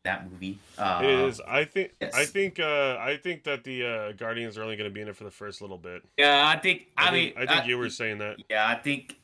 [0.04, 0.59] That movie.
[0.76, 1.40] Uh, it is.
[1.40, 1.92] I think.
[2.00, 2.14] yes.
[2.14, 2.61] I think.
[2.61, 5.24] Uh, I think that the uh, Guardians are only going to be in it for
[5.24, 6.02] the first little bit.
[6.16, 6.86] Yeah, I think.
[6.96, 8.36] I, I, mean, think, I think you were saying that.
[8.50, 9.16] Yeah, I think.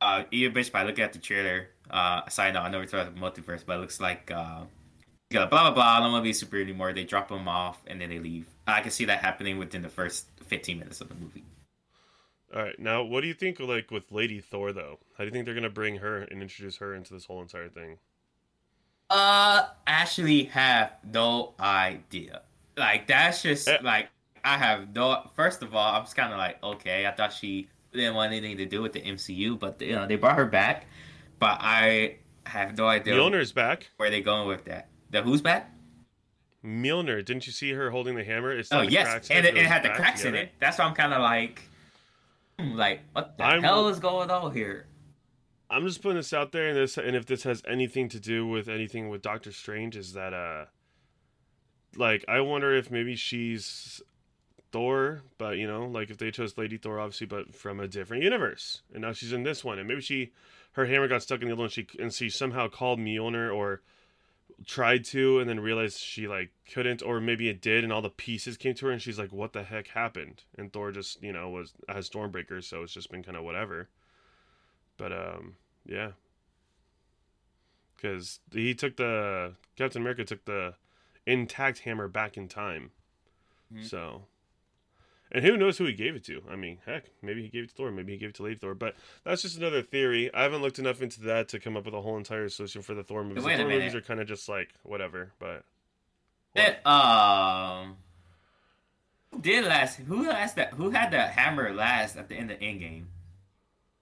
[0.00, 3.16] Uh, even based by looking at the trailer, uh, side note, I know we're talking
[3.16, 4.64] about multiverse, but it looks like uh,
[5.30, 5.96] blah blah blah.
[5.96, 6.92] I don't want to be super anymore.
[6.92, 8.46] They drop them off and then they leave.
[8.66, 11.44] I can see that happening within the first fifteen minutes of the movie.
[12.54, 14.98] All right, now what do you think like with Lady Thor though?
[15.16, 17.68] How do you think they're gonna bring her and introduce her into this whole entire
[17.68, 17.98] thing?
[19.10, 22.42] Uh, actually have no idea.
[22.76, 23.78] Like that's just Eh.
[23.82, 24.10] like
[24.44, 25.28] I have no.
[25.34, 27.06] First of all, I'm just kind of like okay.
[27.06, 30.16] I thought she didn't want anything to do with the MCU, but you know they
[30.16, 30.86] brought her back.
[31.38, 33.90] But I have no idea Mjolnir's back.
[33.96, 34.88] where are they going with that.
[35.10, 35.72] The who's back?
[36.64, 38.50] Mjolnir, didn't you see her holding the hammer?
[38.52, 40.50] It's Oh yes, and it, it had the cracks in it.
[40.58, 41.62] That's why I'm kind of like,
[42.58, 44.86] hmm, like what the I'm- hell is going on here?
[45.68, 48.46] I'm just putting this out there, and this, and if this has anything to do
[48.46, 50.66] with anything with Doctor Strange, is that uh,
[51.96, 54.00] like I wonder if maybe she's
[54.72, 58.22] Thor, but you know, like if they chose Lady Thor, obviously, but from a different
[58.22, 60.32] universe, and now she's in this one, and maybe she,
[60.72, 63.80] her hammer got stuck in the other one, she and she somehow called Mjolnir or
[64.66, 68.10] tried to, and then realized she like couldn't, or maybe it did, and all the
[68.10, 71.32] pieces came to her, and she's like, "What the heck happened?" And Thor just, you
[71.32, 73.88] know, was has Stormbreaker, so it's just been kind of whatever.
[74.96, 75.56] But um,
[75.86, 76.12] yeah,
[77.96, 80.74] because he took the Captain America took the
[81.26, 82.90] intact hammer back in time,
[83.72, 83.84] Mhm.
[83.84, 84.26] so.
[85.32, 86.42] And who knows who he gave it to?
[86.48, 88.56] I mean, heck, maybe he gave it to Thor, maybe he gave it to Lady
[88.56, 88.74] Thor.
[88.74, 90.32] But that's just another theory.
[90.32, 92.94] I haven't looked enough into that to come up with a whole entire solution for
[92.94, 93.44] the Thor movies.
[93.44, 95.32] The Thor movies are kind of just like whatever.
[95.40, 95.64] But
[96.54, 97.96] That, um,
[99.32, 99.96] who did last?
[99.98, 100.74] Who last that?
[100.74, 103.06] Who had the hammer last at the end of the Endgame?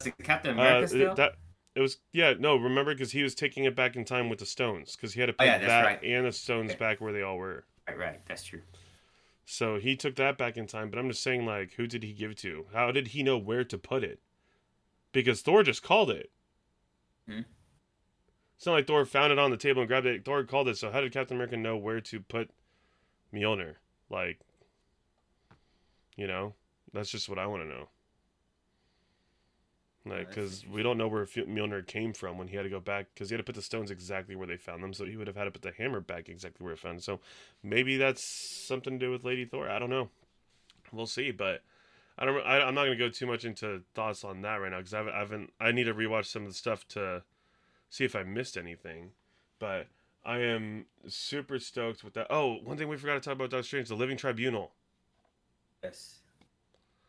[0.01, 1.15] Was it Captain America uh, still?
[1.15, 1.33] that
[1.75, 4.47] it was yeah no remember because he was taking it back in time with the
[4.47, 6.03] stones because he had to Oh, put yeah, that right.
[6.05, 7.65] and the stones back where they all were.
[7.89, 8.61] right, right, that's true.
[9.45, 12.13] So he took that back in time, but I'm just saying, like, who did he
[12.13, 12.67] give it to?
[12.73, 14.21] How did he know where to put it?
[15.13, 16.31] Because Thor just called it.
[17.29, 17.43] Hmm.
[18.57, 20.25] It's not like Thor found it on the table and grabbed it.
[20.25, 20.79] Thor called it.
[20.79, 22.51] So how did Captain America know where to put
[23.33, 23.75] Mjolnir?
[24.09, 24.41] Like,
[26.17, 26.55] you know,
[26.93, 27.89] that's just what I want to know.
[30.07, 33.07] Like, because we don't know where Mjolnir came from when he had to go back,
[33.15, 35.27] because he had to put the stones exactly where they found them, so he would
[35.27, 37.03] have had to put the hammer back exactly where it found.
[37.03, 37.21] So
[37.63, 39.69] maybe that's something to do with Lady Thor.
[39.69, 40.11] I don't know.
[40.93, 41.63] We'll see, but
[42.19, 42.47] I don't.
[42.47, 44.99] I, am not gonna go too much into thoughts on that right now because I
[44.99, 45.53] haven't, I haven't.
[45.59, 47.23] I need to rewatch some of the stuff to
[47.89, 49.11] see if I missed anything.
[49.59, 49.87] But
[50.25, 52.27] I am super stoked with that.
[52.31, 54.73] Oh, one thing we forgot to talk about Doctor Strange: the Living Tribunal.
[55.83, 56.19] Yes.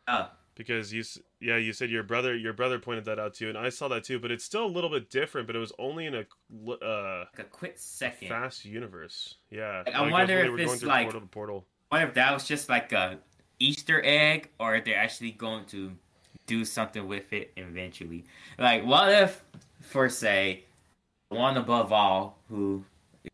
[0.08, 1.04] Ah, because you
[1.40, 3.86] yeah you said your brother your brother pointed that out to you and i saw
[3.86, 6.24] that too but it's still a little bit different but it was only in a
[6.82, 8.28] uh like a quick second.
[8.28, 9.36] fast universe.
[9.50, 9.82] Yeah.
[9.86, 11.66] Like, i wonder if it's like portal to portal.
[11.90, 13.18] I wonder if that was just like a
[13.58, 15.92] easter egg or if they're actually going to
[16.46, 18.24] do something with it eventually?
[18.58, 19.44] Like what if
[19.82, 20.64] for say
[21.28, 22.84] one above all who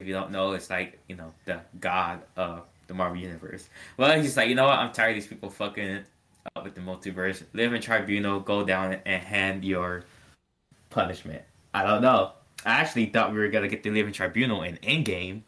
[0.01, 3.69] if you don't know it's like you know the god of the marvel universe?
[3.97, 4.79] Well he's like you know what?
[4.79, 6.05] I'm tired of these people fucking
[6.63, 10.05] with the multiverse, living tribunal, go down and hand your
[10.91, 11.43] punishment.
[11.75, 12.33] I don't know.
[12.65, 15.43] I actually thought we were gonna get the living tribunal in Endgame.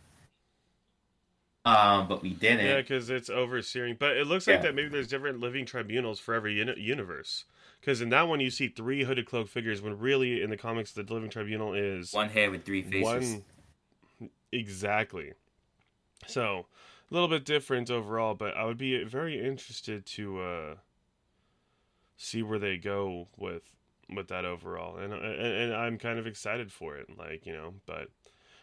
[1.66, 2.66] Um, but we didn't.
[2.66, 3.96] Yeah, because it's overseering.
[3.98, 4.62] But it looks like yeah.
[4.62, 7.44] that maybe there's different living tribunals for every uni- universe.
[7.80, 10.92] Because in that one you see three hooded cloak figures, when really in the comics
[10.92, 13.40] the living tribunal is one head with three faces.
[14.18, 15.32] One exactly.
[16.26, 16.66] So
[17.10, 20.74] a little bit different overall, but I would be very interested to uh,
[22.16, 23.62] see where they go with
[24.14, 27.08] with that overall, and, and and I'm kind of excited for it.
[27.16, 28.08] Like you know, but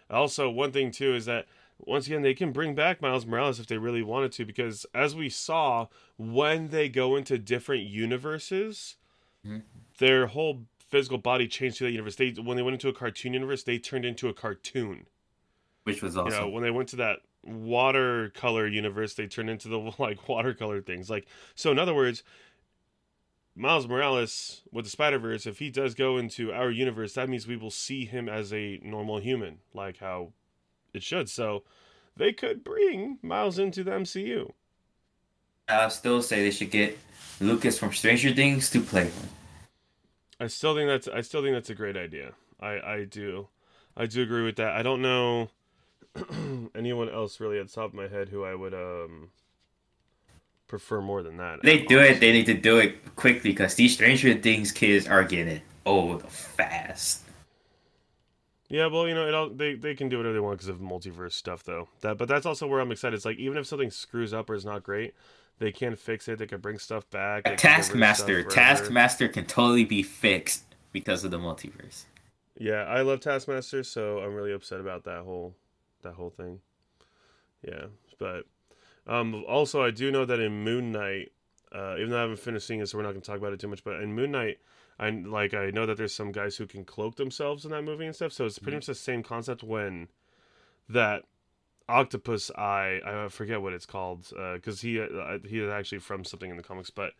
[0.09, 1.47] also one thing too is that
[1.79, 5.15] once again they can bring back Miles Morales if they really wanted to, because as
[5.15, 5.87] we saw
[6.17, 8.97] when they go into different universes,
[9.45, 9.59] mm-hmm.
[9.97, 12.15] their whole physical body changed to that universe.
[12.15, 15.07] They when they went into a cartoon universe, they turned into a cartoon,
[15.83, 16.33] which was awesome.
[16.33, 20.81] You know, when they went to that watercolor universe, they turn into the like watercolor
[20.81, 21.09] things.
[21.09, 22.23] Like so, in other words,
[23.55, 27.47] Miles Morales with the Spider Verse, if he does go into our universe, that means
[27.47, 30.33] we will see him as a normal human, like how
[30.93, 31.29] it should.
[31.29, 31.63] So
[32.15, 34.51] they could bring Miles into the MCU.
[35.67, 36.97] I still say they should get
[37.39, 39.29] Lucas from Stranger Things to play him.
[40.39, 42.33] I still think that's I still think that's a great idea.
[42.59, 43.47] I I do,
[43.95, 44.75] I do agree with that.
[44.75, 45.49] I don't know
[46.75, 49.29] anyone else really at the top of my head who I would um
[50.67, 51.59] prefer more than that.
[51.61, 52.19] They do it.
[52.19, 57.23] They need to do it quickly because these Stranger Things kids are getting old fast.
[58.69, 60.79] Yeah, well, you know, it all, they they can do whatever they want because of
[60.79, 61.89] multiverse stuff, though.
[61.99, 63.15] That, but that's also where I'm excited.
[63.17, 65.13] It's like even if something screws up or is not great,
[65.59, 66.39] they can fix it.
[66.39, 67.43] They can bring stuff back.
[67.57, 72.05] Taskmaster, Taskmaster can totally be fixed because of the multiverse.
[72.57, 75.53] Yeah, I love Taskmaster, so I'm really upset about that whole
[76.03, 76.59] that whole thing.
[77.65, 77.85] Yeah,
[78.17, 78.45] but
[79.07, 81.31] um, also I do know that in Moon Knight,
[81.73, 83.53] uh, even though I haven't finished seeing it, so we're not going to talk about
[83.53, 83.83] it too much.
[83.83, 84.59] But in Moon Knight,
[84.99, 88.05] I like I know that there's some guys who can cloak themselves in that movie
[88.05, 88.33] and stuff.
[88.33, 88.77] So it's pretty mm-hmm.
[88.77, 90.07] much the same concept when
[90.89, 91.23] that
[91.89, 96.23] octopus eye I forget what it's called because uh, he uh, he is actually from
[96.23, 97.13] something in the comics, but.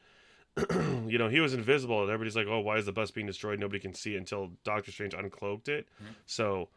[1.08, 3.58] you know, he was invisible, and everybody's like, "Oh, why is the bus being destroyed?
[3.58, 6.12] Nobody can see it until Doctor Strange uncloaked it." Mm-hmm.
[6.26, 6.68] So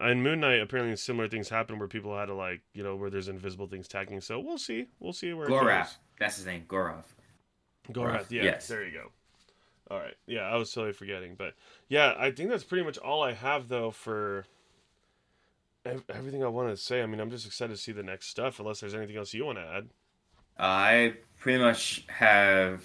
[0.00, 3.10] in Moon Knight, apparently similar things happen where people had to like, you know, where
[3.10, 4.20] there's invisible things tagging.
[4.20, 4.88] So we'll see.
[5.00, 5.62] We'll see where it goes.
[5.62, 5.94] Gorath.
[6.18, 7.04] That's his name, Gorath.
[7.90, 8.30] Gorath.
[8.30, 8.44] Yeah.
[8.44, 8.66] Yes.
[8.68, 9.10] There you go.
[9.90, 10.14] All right.
[10.26, 11.54] Yeah, I was totally forgetting, but
[11.88, 14.44] yeah, I think that's pretty much all I have though for
[15.84, 17.02] everything I want to say.
[17.02, 18.58] I mean, I'm just excited to see the next stuff.
[18.58, 19.88] Unless there's anything else you want to add.
[20.58, 22.82] I pretty much have.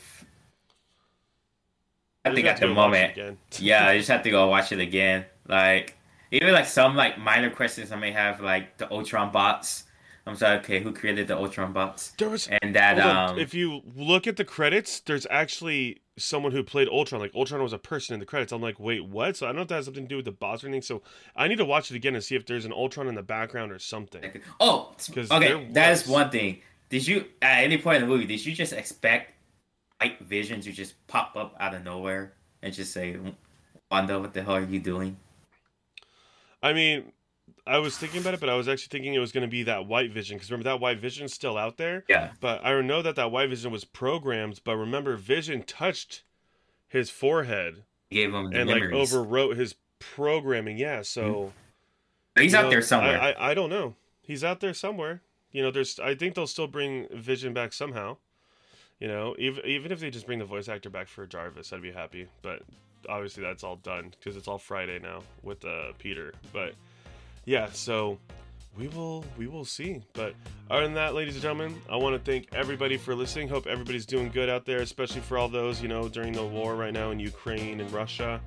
[2.23, 3.17] I think at the moment,
[3.57, 5.25] yeah, I just have to go watch it again.
[5.47, 5.97] Like
[6.31, 9.83] even like some like minor questions I may have, like the Ultron bots.
[10.25, 12.11] I'm sorry, okay, who created the Ultron bots?
[12.11, 16.63] There was and that um, if you look at the credits, there's actually someone who
[16.63, 17.19] played Ultron.
[17.19, 18.51] Like Ultron was a person in the credits.
[18.51, 19.35] I'm like, wait, what?
[19.35, 20.83] So I don't know if that has something to do with the bots or anything.
[20.83, 21.01] So
[21.35, 23.71] I need to watch it again and see if there's an Ultron in the background
[23.71, 24.23] or something.
[24.59, 26.61] Oh, okay, that is one thing.
[26.89, 29.33] Did you at any point in the movie did you just expect
[29.99, 33.17] white vision to just pop up out of nowhere and just say,
[33.89, 35.17] "Wanda, what the hell are you doing?"
[36.63, 37.11] I mean,
[37.65, 39.63] I was thinking about it, but I was actually thinking it was going to be
[39.63, 42.03] that white vision because remember that white vision is still out there.
[42.07, 42.31] Yeah.
[42.39, 46.23] But I know that that white vision was programmed, but remember Vision touched
[46.87, 48.91] his forehead, gave him and memories.
[48.91, 50.77] like overwrote his programming.
[50.77, 51.01] Yeah.
[51.01, 51.21] So
[52.35, 52.41] mm-hmm.
[52.41, 53.19] he's out know, there somewhere.
[53.19, 53.95] I, I I don't know.
[54.21, 55.21] He's out there somewhere.
[55.51, 55.99] You know, there's.
[55.99, 58.17] I think they'll still bring Vision back somehow.
[58.99, 61.81] You know, even even if they just bring the voice actor back for Jarvis, I'd
[61.81, 62.27] be happy.
[62.41, 62.63] But
[63.09, 66.33] obviously that's all done because it's all Friday now with uh, Peter.
[66.53, 66.73] But
[67.45, 68.17] yeah, so
[68.77, 70.01] we will we will see.
[70.13, 70.33] But
[70.69, 73.49] other than that, ladies and gentlemen, I want to thank everybody for listening.
[73.49, 76.75] Hope everybody's doing good out there, especially for all those you know during the war
[76.75, 78.41] right now in Ukraine and Russia.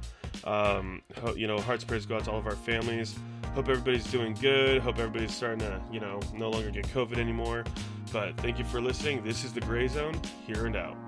[0.44, 1.02] Um,
[1.36, 3.16] you know, hearts prayers go out to all of our families.
[3.54, 4.82] Hope everybody's doing good.
[4.82, 7.64] Hope everybody's starting to you know no longer get COVID anymore.
[8.12, 9.22] But thank you for listening.
[9.24, 10.20] This is the Grey Zone.
[10.46, 11.03] Here and out.